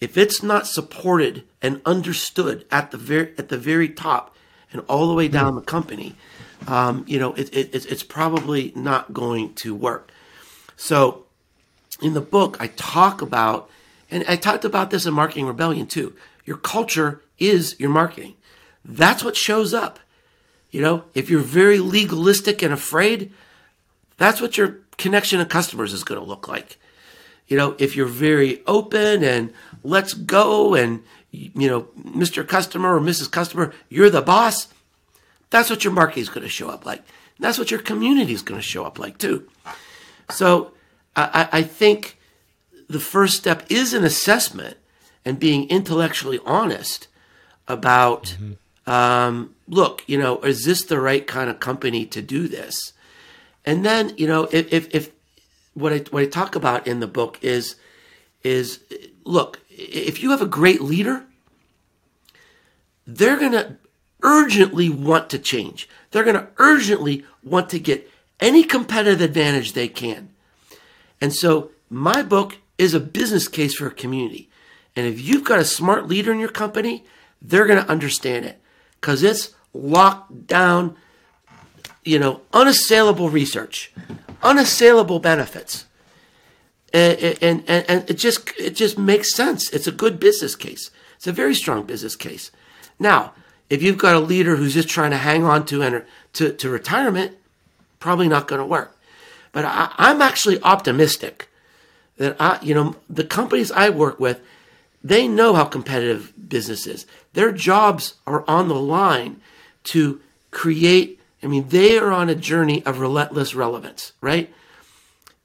if 0.00 0.16
it's 0.16 0.42
not 0.42 0.66
supported 0.66 1.44
and 1.60 1.82
understood 1.84 2.64
at 2.70 2.92
the 2.92 2.96
very 2.96 3.34
at 3.36 3.48
the 3.48 3.58
very 3.58 3.88
top 3.88 4.34
and 4.72 4.82
all 4.88 5.08
the 5.08 5.14
way 5.14 5.28
down 5.28 5.54
the 5.54 5.60
company, 5.60 6.14
um, 6.66 7.04
you 7.06 7.18
know, 7.18 7.32
it, 7.34 7.54
it, 7.54 7.74
it's 7.74 8.02
probably 8.02 8.72
not 8.74 9.12
going 9.12 9.54
to 9.54 9.74
work. 9.74 10.10
So, 10.76 11.24
in 12.00 12.14
the 12.14 12.20
book, 12.20 12.56
I 12.60 12.68
talk 12.68 13.22
about, 13.22 13.68
and 14.10 14.24
I 14.28 14.36
talked 14.36 14.64
about 14.64 14.90
this 14.90 15.06
in 15.06 15.14
Marketing 15.14 15.46
Rebellion 15.46 15.86
too. 15.86 16.14
Your 16.44 16.56
culture 16.56 17.22
is 17.38 17.78
your 17.78 17.90
marketing. 17.90 18.34
That's 18.84 19.24
what 19.24 19.36
shows 19.36 19.74
up. 19.74 19.98
You 20.70 20.82
know, 20.82 21.04
if 21.14 21.30
you're 21.30 21.40
very 21.40 21.78
legalistic 21.78 22.62
and 22.62 22.72
afraid, 22.72 23.32
that's 24.16 24.40
what 24.40 24.58
your 24.58 24.78
connection 24.96 25.38
to 25.38 25.46
customers 25.46 25.92
is 25.92 26.04
going 26.04 26.20
to 26.20 26.26
look 26.26 26.46
like. 26.48 26.78
You 27.46 27.56
know, 27.56 27.74
if 27.78 27.96
you're 27.96 28.06
very 28.06 28.62
open 28.66 29.24
and 29.24 29.52
let's 29.82 30.12
go 30.12 30.74
and, 30.74 31.02
you 31.30 31.68
know, 31.68 31.82
Mr. 31.98 32.46
Customer 32.46 32.96
or 32.96 33.00
Mrs. 33.00 33.30
Customer, 33.30 33.72
you're 33.88 34.10
the 34.10 34.22
boss, 34.22 34.68
that's 35.50 35.70
what 35.70 35.84
your 35.84 35.92
marketing 35.92 36.22
is 36.22 36.28
going 36.28 36.42
to 36.42 36.48
show 36.48 36.68
up 36.68 36.84
like. 36.84 37.02
That's 37.38 37.58
what 37.58 37.70
your 37.70 37.80
community 37.80 38.32
is 38.32 38.42
going 38.42 38.60
to 38.60 38.66
show 38.66 38.84
up 38.84 38.98
like 38.98 39.18
too. 39.18 39.48
So 40.30 40.72
I, 41.14 41.48
I 41.52 41.62
think 41.62 42.18
the 42.88 43.00
first 43.00 43.36
step 43.36 43.64
is 43.70 43.94
an 43.94 44.04
assessment 44.04 44.76
and 45.24 45.38
being 45.38 45.68
intellectually 45.68 46.40
honest 46.44 47.06
about, 47.66 48.36
mm-hmm. 48.40 48.90
um, 48.90 49.54
look, 49.68 50.02
you 50.06 50.18
know, 50.18 50.40
is 50.40 50.64
this 50.64 50.82
the 50.82 51.00
right 51.00 51.26
kind 51.26 51.48
of 51.48 51.60
company 51.60 52.06
to 52.06 52.22
do 52.22 52.48
this? 52.48 52.92
And 53.64 53.84
then, 53.84 54.14
you 54.16 54.26
know, 54.26 54.48
if, 54.50 54.72
if, 54.72 54.94
if 54.94 55.10
what 55.74 55.92
I 55.92 55.98
what 56.10 56.22
I 56.22 56.26
talk 56.26 56.54
about 56.56 56.86
in 56.86 57.00
the 57.00 57.06
book 57.06 57.38
is 57.42 57.76
is 58.42 58.80
look, 59.24 59.60
if 59.78 60.22
you 60.22 60.30
have 60.30 60.42
a 60.42 60.46
great 60.46 60.80
leader, 60.80 61.24
they're 63.06 63.38
going 63.38 63.52
to 63.52 63.76
urgently 64.22 64.88
want 64.88 65.30
to 65.30 65.38
change. 65.38 65.88
They're 66.10 66.24
going 66.24 66.36
to 66.36 66.48
urgently 66.58 67.24
want 67.42 67.70
to 67.70 67.78
get 67.78 68.10
any 68.40 68.64
competitive 68.64 69.20
advantage 69.20 69.72
they 69.72 69.88
can. 69.88 70.30
And 71.20 71.32
so 71.34 71.70
my 71.88 72.22
book 72.22 72.58
is 72.76 72.94
a 72.94 73.00
business 73.00 73.48
case 73.48 73.74
for 73.74 73.86
a 73.86 73.92
community. 73.92 74.50
And 74.94 75.06
if 75.06 75.20
you've 75.20 75.44
got 75.44 75.58
a 75.58 75.64
smart 75.64 76.08
leader 76.08 76.32
in 76.32 76.38
your 76.38 76.48
company, 76.48 77.04
they're 77.40 77.66
going 77.66 77.82
to 77.82 77.90
understand 77.90 78.44
it 78.44 78.60
because 79.00 79.22
it's 79.22 79.54
locked 79.72 80.46
down, 80.46 80.96
you 82.04 82.18
know, 82.18 82.42
unassailable 82.52 83.30
research 83.30 83.92
unassailable 84.42 85.18
benefits. 85.18 85.86
And, 86.92 87.42
and, 87.42 87.64
and, 87.68 88.10
it 88.10 88.14
just 88.14 88.50
it 88.58 88.74
just 88.74 88.98
makes 88.98 89.34
sense. 89.34 89.70
It's 89.70 89.86
a 89.86 89.92
good 89.92 90.18
business 90.18 90.56
case. 90.56 90.90
It's 91.16 91.26
a 91.26 91.32
very 91.32 91.54
strong 91.54 91.84
business 91.84 92.16
case. 92.16 92.50
Now, 92.98 93.34
if 93.68 93.82
you've 93.82 93.98
got 93.98 94.14
a 94.14 94.20
leader 94.20 94.56
who's 94.56 94.74
just 94.74 94.88
trying 94.88 95.10
to 95.10 95.18
hang 95.18 95.44
on 95.44 95.66
to 95.66 95.82
enter 95.82 96.06
to, 96.34 96.52
to 96.52 96.70
retirement, 96.70 97.36
probably 98.00 98.28
not 98.28 98.48
going 98.48 98.60
to 98.60 98.66
work. 98.66 98.96
But 99.52 99.66
I, 99.66 99.92
I'm 99.98 100.22
actually 100.22 100.62
optimistic 100.62 101.48
that 102.16 102.36
I, 102.40 102.58
you 102.62 102.74
know, 102.74 102.96
the 103.10 103.24
companies 103.24 103.70
I 103.70 103.90
work 103.90 104.18
with, 104.18 104.40
they 105.04 105.28
know 105.28 105.54
how 105.54 105.64
competitive 105.64 106.32
business 106.48 106.86
is. 106.86 107.06
Their 107.34 107.52
jobs 107.52 108.14
are 108.26 108.48
on 108.48 108.68
the 108.68 108.74
line 108.74 109.40
to 109.84 110.20
create 110.50 111.18
I 111.42 111.46
mean, 111.46 111.68
they 111.68 111.98
are 111.98 112.10
on 112.10 112.28
a 112.28 112.34
journey 112.34 112.84
of 112.84 112.98
relentless 112.98 113.54
relevance, 113.54 114.12
right? 114.20 114.52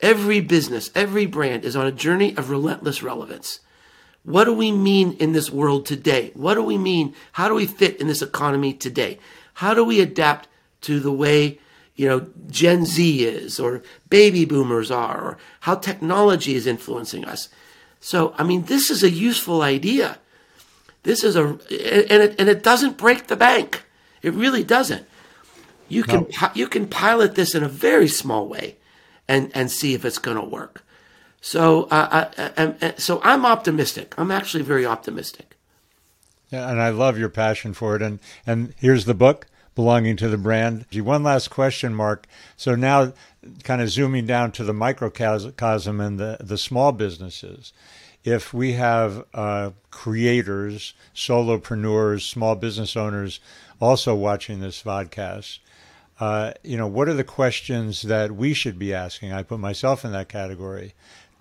Every 0.04 0.42
business, 0.42 0.92
every 0.94 1.26
brand 1.26 1.63
is 1.63 1.78
on 1.78 1.88
a 1.88 1.92
journey 1.92 2.36
of 2.36 2.50
relentless 2.50 3.02
relevance. 3.02 3.62
What 4.24 4.44
do 4.44 4.54
we 4.54 4.70
mean 4.70 5.13
in 5.13 5.32
this 5.32 5.50
world 5.50 5.86
today? 5.86 6.32
What 6.34 6.56
do 6.56 6.63
we 6.63 6.78
mean? 6.78 7.16
How 7.32 7.48
do 7.48 7.56
we 7.56 7.66
fit 7.66 8.02
in 8.02 8.08
this 8.08 8.22
economy 8.22 8.74
today? 8.74 9.18
How 9.56 9.74
do 9.74 9.86
we 9.86 10.02
adapt 10.02 10.50
to 10.82 11.00
the 11.00 11.12
way, 11.12 11.58
you 11.96 12.06
know, 12.10 12.28
Gen 12.50 12.86
Z 12.86 13.24
is 13.24 13.62
or 13.62 13.82
baby 14.10 14.44
boomers 14.44 14.92
are 14.92 15.22
or 15.22 15.38
how 15.62 15.76
technology 15.76 16.56
is 16.56 16.68
influencing 16.68 17.24
us? 17.24 17.48
So, 18.02 18.36
I 18.38 18.44
mean, 18.44 18.63
this 18.63 18.89
is 18.89 19.04
a 19.04 19.10
useful 19.10 19.62
idea. 19.62 20.18
This 21.04 21.24
is 21.24 21.38
a, 21.38 21.44
and 21.48 21.60
it, 21.70 22.36
and 22.38 22.50
it 22.50 22.62
doesn't 22.62 22.98
break 22.98 23.28
the 23.28 23.38
bank. 23.38 23.86
It 24.22 24.34
really 24.34 24.66
doesn't. 24.66 25.06
You 25.88 26.04
can 26.04 26.28
no. 26.42 26.52
you 26.54 26.68
can 26.68 26.88
pilot 26.88 27.36
this 27.36 27.56
in 27.56 27.63
a 27.63 27.70
very 27.70 28.10
small 28.10 28.48
way, 28.48 28.78
and 29.27 29.51
and 29.53 29.71
see 29.71 29.93
if 29.93 30.05
it's 30.05 30.19
going 30.19 30.38
to 30.38 30.45
work. 30.45 30.83
So 31.41 31.83
uh, 31.91 32.29
I, 32.38 32.63
I, 32.63 32.75
I, 32.81 32.93
so 32.97 33.19
I'm 33.23 33.45
optimistic. 33.45 34.15
I'm 34.17 34.31
actually 34.31 34.63
very 34.63 34.86
optimistic. 34.86 35.57
Yeah, 36.49 36.69
and 36.69 36.79
I 36.79 36.89
love 36.89 37.17
your 37.17 37.29
passion 37.29 37.73
for 37.73 37.95
it. 37.95 38.01
And 38.01 38.19
and 38.45 38.73
here's 38.77 39.05
the 39.05 39.13
book 39.13 39.47
belonging 39.75 40.15
to 40.17 40.29
the 40.29 40.38
brand. 40.38 40.86
One 40.93 41.23
last 41.23 41.49
question, 41.49 41.95
Mark. 41.95 42.27
So 42.55 42.75
now, 42.75 43.13
kind 43.63 43.81
of 43.81 43.89
zooming 43.89 44.25
down 44.25 44.51
to 44.53 44.63
the 44.63 44.73
microcosm 44.73 45.99
and 45.99 46.19
the 46.19 46.38
the 46.39 46.57
small 46.57 46.91
businesses. 46.91 47.73
If 48.23 48.53
we 48.53 48.73
have 48.73 49.25
uh, 49.33 49.71
creators, 49.91 50.93
solopreneurs, 51.13 52.21
small 52.21 52.55
business 52.55 52.95
owners 52.95 53.41
also 53.81 54.15
watching 54.15 54.62
this 54.62 54.81
vodcast, 54.81 55.59
uh, 56.19 56.54
you 56.63 56.78
know, 56.78 56.88
what 56.88 57.10
are 57.10 57.13
the 57.13 57.23
questions 57.23 58.04
that 58.04 58.34
we 58.34 58.54
should 58.54 58.78
be 58.78 58.93
asking? 58.93 59.34
I 59.34 59.43
put 59.43 59.60
myself 59.60 60.06
in 60.06 60.12
that 60.12 60.30
category 60.30 60.93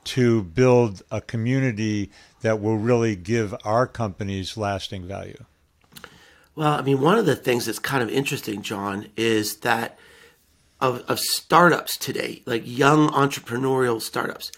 to 0.04 0.42
build 0.42 1.02
a 1.10 1.20
community 1.20 2.10
that 2.40 2.60
will 2.60 2.76
really 2.76 3.14
give 3.14 3.54
our 3.64 3.86
companies 3.86 4.56
lasting 4.56 5.06
value. 5.06 5.44
Well, 6.54 6.74
I 6.74 6.82
mean, 6.82 7.00
one 7.00 7.18
of 7.18 7.26
the 7.26 7.36
things 7.36 7.66
that's 7.66 7.78
kind 7.78 8.02
of 8.02 8.10
interesting, 8.10 8.62
Jon, 8.62 9.06
is 9.16 9.58
that 9.58 9.98
of, 10.80 11.04
of 11.08 11.20
startups 11.20 11.96
today, 11.96 12.42
like 12.44 12.62
young 12.64 13.08
entrepreneurial 13.10 14.02
startups, 14.02 14.50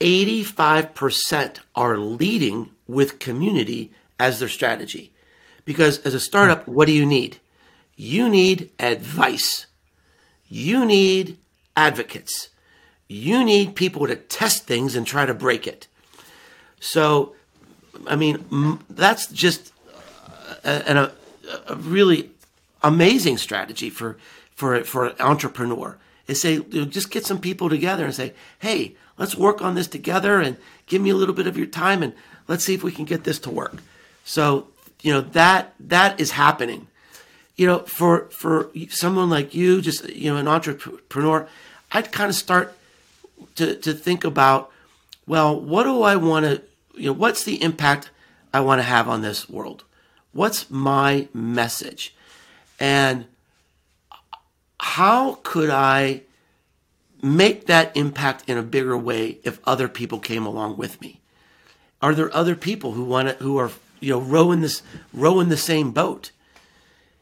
85% 0.00 1.58
are 1.74 1.98
leading 1.98 2.70
with 2.86 3.18
community 3.18 3.90
as 4.18 4.38
their 4.38 4.48
strategy. 4.48 5.12
Because 5.64 5.98
as 6.00 6.14
a 6.14 6.20
startup, 6.20 6.66
what 6.68 6.86
do 6.86 6.92
you 6.92 7.04
need? 7.04 7.38
You 8.00 8.28
need 8.28 8.70
advice. 8.78 9.66
You 10.48 10.86
need 10.86 11.36
advocates. 11.76 12.48
You 13.08 13.42
need 13.42 13.74
people 13.74 14.06
to 14.06 14.14
test 14.14 14.68
things 14.68 14.94
and 14.94 15.04
try 15.04 15.26
to 15.26 15.34
break 15.34 15.66
it. 15.66 15.88
So, 16.78 17.34
I 18.06 18.14
mean, 18.14 18.78
that's 18.88 19.26
just 19.26 19.72
a, 20.62 20.94
a, 20.96 21.12
a 21.72 21.74
really 21.74 22.30
amazing 22.84 23.36
strategy 23.36 23.90
for, 23.90 24.16
for, 24.54 24.84
for 24.84 25.06
an 25.06 25.16
entrepreneur 25.18 25.98
is 26.28 26.40
say, 26.40 26.54
you 26.54 26.66
know, 26.72 26.84
just 26.84 27.10
get 27.10 27.26
some 27.26 27.40
people 27.40 27.68
together 27.68 28.04
and 28.04 28.14
say, 28.14 28.32
hey, 28.60 28.94
let's 29.16 29.34
work 29.34 29.60
on 29.60 29.74
this 29.74 29.88
together 29.88 30.40
and 30.40 30.56
give 30.86 31.02
me 31.02 31.10
a 31.10 31.16
little 31.16 31.34
bit 31.34 31.48
of 31.48 31.56
your 31.56 31.66
time 31.66 32.04
and 32.04 32.14
let's 32.46 32.64
see 32.64 32.74
if 32.74 32.84
we 32.84 32.92
can 32.92 33.06
get 33.06 33.24
this 33.24 33.40
to 33.40 33.50
work. 33.50 33.82
So, 34.24 34.68
you 35.02 35.12
know, 35.12 35.20
that 35.20 35.74
that 35.80 36.20
is 36.20 36.30
happening. 36.30 36.86
You 37.58 37.66
know, 37.66 37.78
for 37.80 38.30
for 38.30 38.70
someone 38.88 39.28
like 39.28 39.54
you, 39.54 39.82
just 39.82 40.08
you 40.08 40.32
know, 40.32 40.38
an 40.38 40.48
entrepreneur, 40.48 41.46
I'd 41.92 42.12
kind 42.12 42.30
of 42.30 42.36
start 42.36 42.74
to 43.56 43.74
to 43.74 43.92
think 43.92 44.24
about, 44.24 44.70
well, 45.26 45.60
what 45.60 45.82
do 45.82 46.02
I 46.02 46.16
want 46.16 46.46
to, 46.46 46.62
you 46.94 47.06
know, 47.06 47.12
what's 47.12 47.44
the 47.44 47.60
impact 47.62 48.10
I 48.54 48.60
want 48.60 48.78
to 48.78 48.84
have 48.84 49.08
on 49.08 49.22
this 49.22 49.48
world? 49.50 49.84
What's 50.32 50.70
my 50.70 51.28
message? 51.34 52.14
And 52.80 53.26
how 54.78 55.40
could 55.42 55.70
I 55.70 56.22
make 57.20 57.66
that 57.66 57.96
impact 57.96 58.48
in 58.48 58.56
a 58.56 58.62
bigger 58.62 58.96
way 58.96 59.38
if 59.42 59.58
other 59.64 59.88
people 59.88 60.20
came 60.20 60.46
along 60.46 60.76
with 60.76 61.00
me? 61.00 61.20
Are 62.00 62.14
there 62.14 62.34
other 62.34 62.54
people 62.54 62.92
who 62.92 63.04
want 63.04 63.28
to, 63.28 63.34
who 63.42 63.58
are 63.58 63.72
you 64.00 64.12
know 64.12 64.20
rowing 64.20 64.60
this 64.60 64.82
rowing 65.12 65.48
the 65.48 65.56
same 65.56 65.90
boat? 65.90 66.30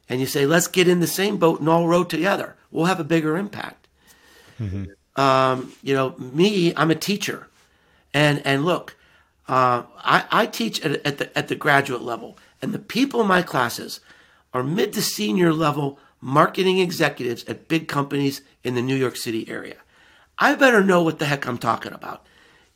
And 0.08 0.20
you 0.20 0.26
say, 0.26 0.46
let's 0.46 0.68
get 0.68 0.88
in 0.88 1.00
the 1.00 1.06
same 1.06 1.36
boat 1.36 1.60
and 1.60 1.68
all 1.68 1.88
row 1.88 2.04
together. 2.04 2.54
We'll 2.70 2.86
have 2.86 3.00
a 3.00 3.04
bigger 3.04 3.36
impact. 3.36 3.88
Mm-hmm. 4.60 5.20
Um, 5.20 5.72
you 5.82 5.94
know, 5.94 6.14
me, 6.18 6.74
I'm 6.76 6.90
a 6.90 6.94
teacher, 6.94 7.48
and 8.12 8.42
and 8.46 8.64
look, 8.64 8.96
uh, 9.48 9.84
I, 9.98 10.24
I 10.30 10.46
teach 10.46 10.84
at, 10.84 11.04
at 11.06 11.18
the 11.18 11.36
at 11.36 11.48
the 11.48 11.54
graduate 11.54 12.02
level, 12.02 12.36
and 12.60 12.72
the 12.72 12.78
people 12.78 13.22
in 13.22 13.26
my 13.26 13.42
classes 13.42 14.00
are 14.52 14.62
mid 14.62 14.92
to 14.92 15.02
senior 15.02 15.52
level 15.52 15.98
marketing 16.20 16.78
executives 16.78 17.44
at 17.44 17.68
big 17.68 17.88
companies 17.88 18.42
in 18.64 18.74
the 18.74 18.82
New 18.82 18.96
York 18.96 19.16
City 19.16 19.48
area. 19.48 19.76
I 20.38 20.54
better 20.54 20.82
know 20.82 21.02
what 21.02 21.18
the 21.18 21.26
heck 21.26 21.46
I'm 21.46 21.58
talking 21.58 21.92
about. 21.92 22.26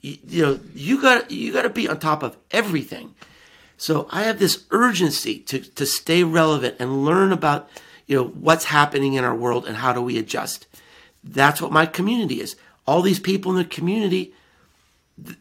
You, 0.00 0.16
you 0.26 0.42
know, 0.42 0.60
you 0.74 1.02
got 1.02 1.30
you 1.30 1.52
got 1.52 1.62
to 1.62 1.70
be 1.70 1.88
on 1.88 1.98
top 1.98 2.22
of 2.22 2.36
everything. 2.50 3.14
So 3.80 4.06
I 4.10 4.24
have 4.24 4.38
this 4.38 4.64
urgency 4.70 5.38
to 5.38 5.58
to 5.58 5.86
stay 5.86 6.22
relevant 6.22 6.76
and 6.78 7.02
learn 7.02 7.32
about 7.32 7.70
you 8.06 8.14
know 8.14 8.26
what's 8.26 8.66
happening 8.66 9.14
in 9.14 9.24
our 9.24 9.34
world 9.34 9.66
and 9.66 9.78
how 9.78 9.94
do 9.94 10.02
we 10.02 10.18
adjust. 10.18 10.66
That's 11.24 11.62
what 11.62 11.72
my 11.72 11.86
community 11.86 12.42
is. 12.42 12.56
All 12.86 13.00
these 13.00 13.18
people 13.18 13.52
in 13.52 13.56
the 13.56 13.64
community, 13.64 14.34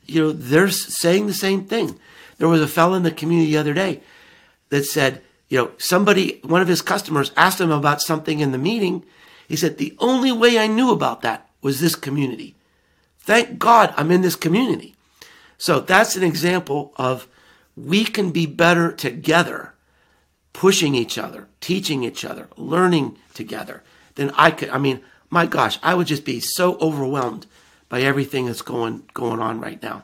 you 0.05 0.21
know, 0.21 0.31
they're 0.31 0.69
saying 0.69 1.27
the 1.27 1.33
same 1.33 1.65
thing. 1.65 1.99
There 2.37 2.47
was 2.47 2.61
a 2.61 2.67
fellow 2.67 2.93
in 2.93 3.03
the 3.03 3.11
community 3.11 3.51
the 3.51 3.57
other 3.57 3.73
day 3.73 3.99
that 4.69 4.85
said, 4.85 5.21
you 5.49 5.57
know, 5.57 5.71
somebody, 5.77 6.39
one 6.43 6.61
of 6.61 6.69
his 6.69 6.81
customers 6.81 7.33
asked 7.35 7.59
him 7.59 7.71
about 7.71 8.01
something 8.01 8.39
in 8.39 8.53
the 8.53 8.57
meeting. 8.57 9.03
He 9.49 9.57
said, 9.57 9.77
the 9.77 9.95
only 9.99 10.31
way 10.31 10.57
I 10.57 10.67
knew 10.67 10.91
about 10.91 11.21
that 11.23 11.49
was 11.61 11.81
this 11.81 11.95
community. 11.95 12.55
Thank 13.19 13.59
God 13.59 13.93
I'm 13.97 14.11
in 14.11 14.21
this 14.21 14.37
community. 14.37 14.95
So 15.57 15.81
that's 15.81 16.15
an 16.15 16.23
example 16.23 16.93
of 16.95 17.27
we 17.85 18.03
can 18.03 18.31
be 18.31 18.45
better 18.45 18.91
together, 18.91 19.73
pushing 20.53 20.95
each 20.95 21.17
other, 21.17 21.47
teaching 21.61 22.03
each 22.03 22.25
other, 22.25 22.47
learning 22.57 23.17
together 23.33 23.83
then 24.19 24.31
I 24.35 24.51
could. 24.51 24.69
I 24.69 24.77
mean, 24.77 25.01
my 25.29 25.45
gosh, 25.45 25.79
I 25.81 25.93
would 25.93 26.07
just 26.07 26.25
be 26.25 26.41
so 26.41 26.77
overwhelmed 26.79 27.47
by 27.87 28.01
everything 28.01 28.45
that's 28.45 28.61
going 28.61 29.03
going 29.13 29.39
on 29.39 29.61
right 29.61 29.81
now. 29.81 30.03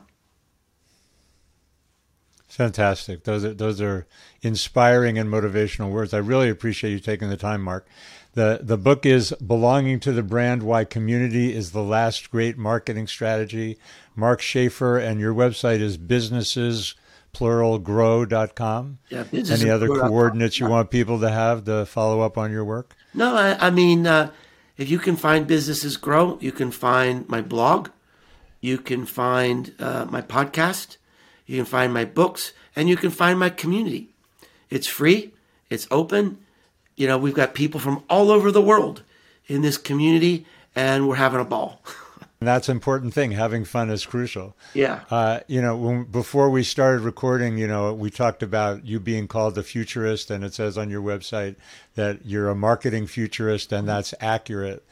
Fantastic. 2.48 3.24
Those 3.24 3.44
are 3.44 3.52
those 3.52 3.80
are 3.82 4.06
inspiring 4.40 5.18
and 5.18 5.30
motivational 5.30 5.90
words. 5.90 6.14
I 6.14 6.18
really 6.18 6.48
appreciate 6.48 6.92
you 6.92 6.98
taking 6.98 7.28
the 7.28 7.36
time, 7.36 7.60
Mark. 7.60 7.86
The 8.32 8.60
the 8.62 8.78
book 8.78 9.04
is 9.04 9.32
Belonging 9.32 10.00
to 10.00 10.12
the 10.12 10.22
Brand 10.22 10.62
Why 10.62 10.84
Community 10.84 11.54
is 11.54 11.72
the 11.72 11.82
Last 11.82 12.30
Great 12.30 12.56
Marketing 12.56 13.06
Strategy. 13.06 13.76
Mark 14.14 14.40
Schaefer 14.40 14.96
and 14.96 15.20
your 15.20 15.34
website 15.34 15.80
is 15.80 15.98
businesses 15.98 16.94
pluralgrow.com. 17.36 18.98
Yeah, 19.10 19.24
Any 19.32 19.68
other 19.68 19.88
coordinates 19.88 20.58
you 20.58 20.66
want 20.68 20.90
people 20.90 21.20
to 21.20 21.30
have 21.30 21.64
to 21.66 21.84
follow 21.84 22.20
up 22.20 22.38
on 22.38 22.50
your 22.50 22.64
work? 22.64 22.96
No, 23.12 23.36
I, 23.36 23.66
I 23.66 23.70
mean, 23.70 24.06
uh, 24.06 24.30
if 24.78 24.90
you 24.90 24.98
can 24.98 25.16
find 25.16 25.46
businesses 25.46 25.98
grow, 25.98 26.38
you 26.40 26.50
can 26.50 26.70
find 26.70 27.28
my 27.28 27.42
blog, 27.42 27.90
you 28.60 28.78
can 28.78 29.04
find 29.04 29.74
uh, 29.78 30.06
my 30.08 30.22
podcast, 30.22 30.96
you 31.46 31.56
can 31.56 31.66
find 31.66 31.92
my 31.92 32.06
books, 32.06 32.52
and 32.74 32.88
you 32.88 32.96
can 32.96 33.10
find 33.10 33.38
my 33.38 33.50
community. 33.50 34.08
It's 34.70 34.86
free, 34.86 35.32
it's 35.68 35.86
open. 35.90 36.38
You 36.96 37.06
know, 37.06 37.18
we've 37.18 37.34
got 37.34 37.52
people 37.54 37.80
from 37.80 38.02
all 38.08 38.30
over 38.30 38.50
the 38.50 38.62
world 38.62 39.02
in 39.46 39.60
this 39.60 39.76
community, 39.76 40.46
and 40.74 41.06
we're 41.06 41.16
having 41.16 41.40
a 41.40 41.44
ball. 41.44 41.82
And 42.38 42.46
that's 42.46 42.68
an 42.68 42.76
important 42.76 43.14
thing. 43.14 43.32
Having 43.32 43.64
fun 43.64 43.88
is 43.88 44.04
crucial. 44.04 44.54
Yeah. 44.74 45.04
Uh, 45.10 45.40
you 45.46 45.62
know, 45.62 45.74
when, 45.74 46.04
before 46.04 46.50
we 46.50 46.62
started 46.62 47.00
recording, 47.00 47.56
you 47.56 47.66
know, 47.66 47.94
we 47.94 48.10
talked 48.10 48.42
about 48.42 48.84
you 48.84 49.00
being 49.00 49.26
called 49.26 49.54
the 49.54 49.62
futurist, 49.62 50.30
and 50.30 50.44
it 50.44 50.52
says 50.52 50.76
on 50.76 50.90
your 50.90 51.00
website 51.00 51.56
that 51.94 52.26
you're 52.26 52.50
a 52.50 52.54
marketing 52.54 53.06
futurist, 53.06 53.72
and 53.72 53.88
that's 53.88 54.12
accurate. 54.20 54.84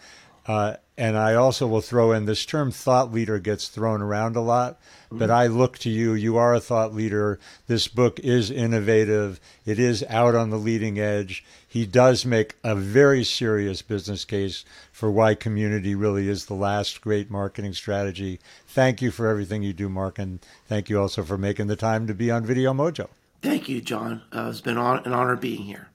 Uh, 0.47 0.75
and 0.97 1.17
I 1.17 1.35
also 1.35 1.67
will 1.67 1.81
throw 1.81 2.13
in 2.13 2.27
this 2.27 2.47
term 2.47 2.71
thought 2.71 3.13
leader 3.13 3.41
gets 3.41 3.69
thrown 3.69 4.01
around 4.01 4.37
a 4.37 4.41
lot, 4.41 4.79
but 5.11 5.29
I 5.29 5.49
look 5.49 5.79
to 5.79 5.91
you. 5.91 6.15
You 6.15 6.37
are 6.37 6.55
a 6.55 6.61
thought 6.61 6.95
leader. 6.95 7.41
This 7.67 7.89
book 7.89 8.21
is 8.21 8.51
innovative. 8.51 9.41
It 9.67 9.81
is 9.81 10.05
out 10.09 10.37
on 10.37 10.51
the 10.51 10.59
leading 10.59 11.01
edge. 11.01 11.45
He 11.67 11.85
does 11.85 12.25
make 12.25 12.55
a 12.63 12.77
very 12.77 13.25
serious 13.25 13.83
business 13.83 14.25
case 14.25 14.65
for 14.93 15.11
why 15.11 15.35
community 15.35 15.97
really 15.97 16.29
is 16.29 16.47
the 16.47 16.55
last 16.55 17.01
great 17.01 17.29
marketing 17.29 17.73
strategy. 17.73 18.39
Thank 18.69 19.03
you 19.03 19.11
for 19.11 19.27
everything 19.27 19.65
you 19.65 19.73
do, 19.73 19.89
Mark, 19.89 20.21
and 20.21 20.41
thank 20.69 20.89
you 20.89 21.01
also 21.01 21.25
for 21.25 21.37
making 21.37 21.67
the 21.67 21.77
time 21.77 22.07
to 22.07 22.15
be 22.15 22.31
on 22.31 22.47
Video 22.47 22.73
Mojo. 22.73 23.09
Thank 23.43 23.69
you, 23.69 23.81
Jon. 23.81 24.23
Uh, 24.33 24.47
it's 24.49 24.61
been 24.61 24.79
an 24.79 25.13
honor 25.13 25.37
being 25.37 25.63
here. 25.63 25.89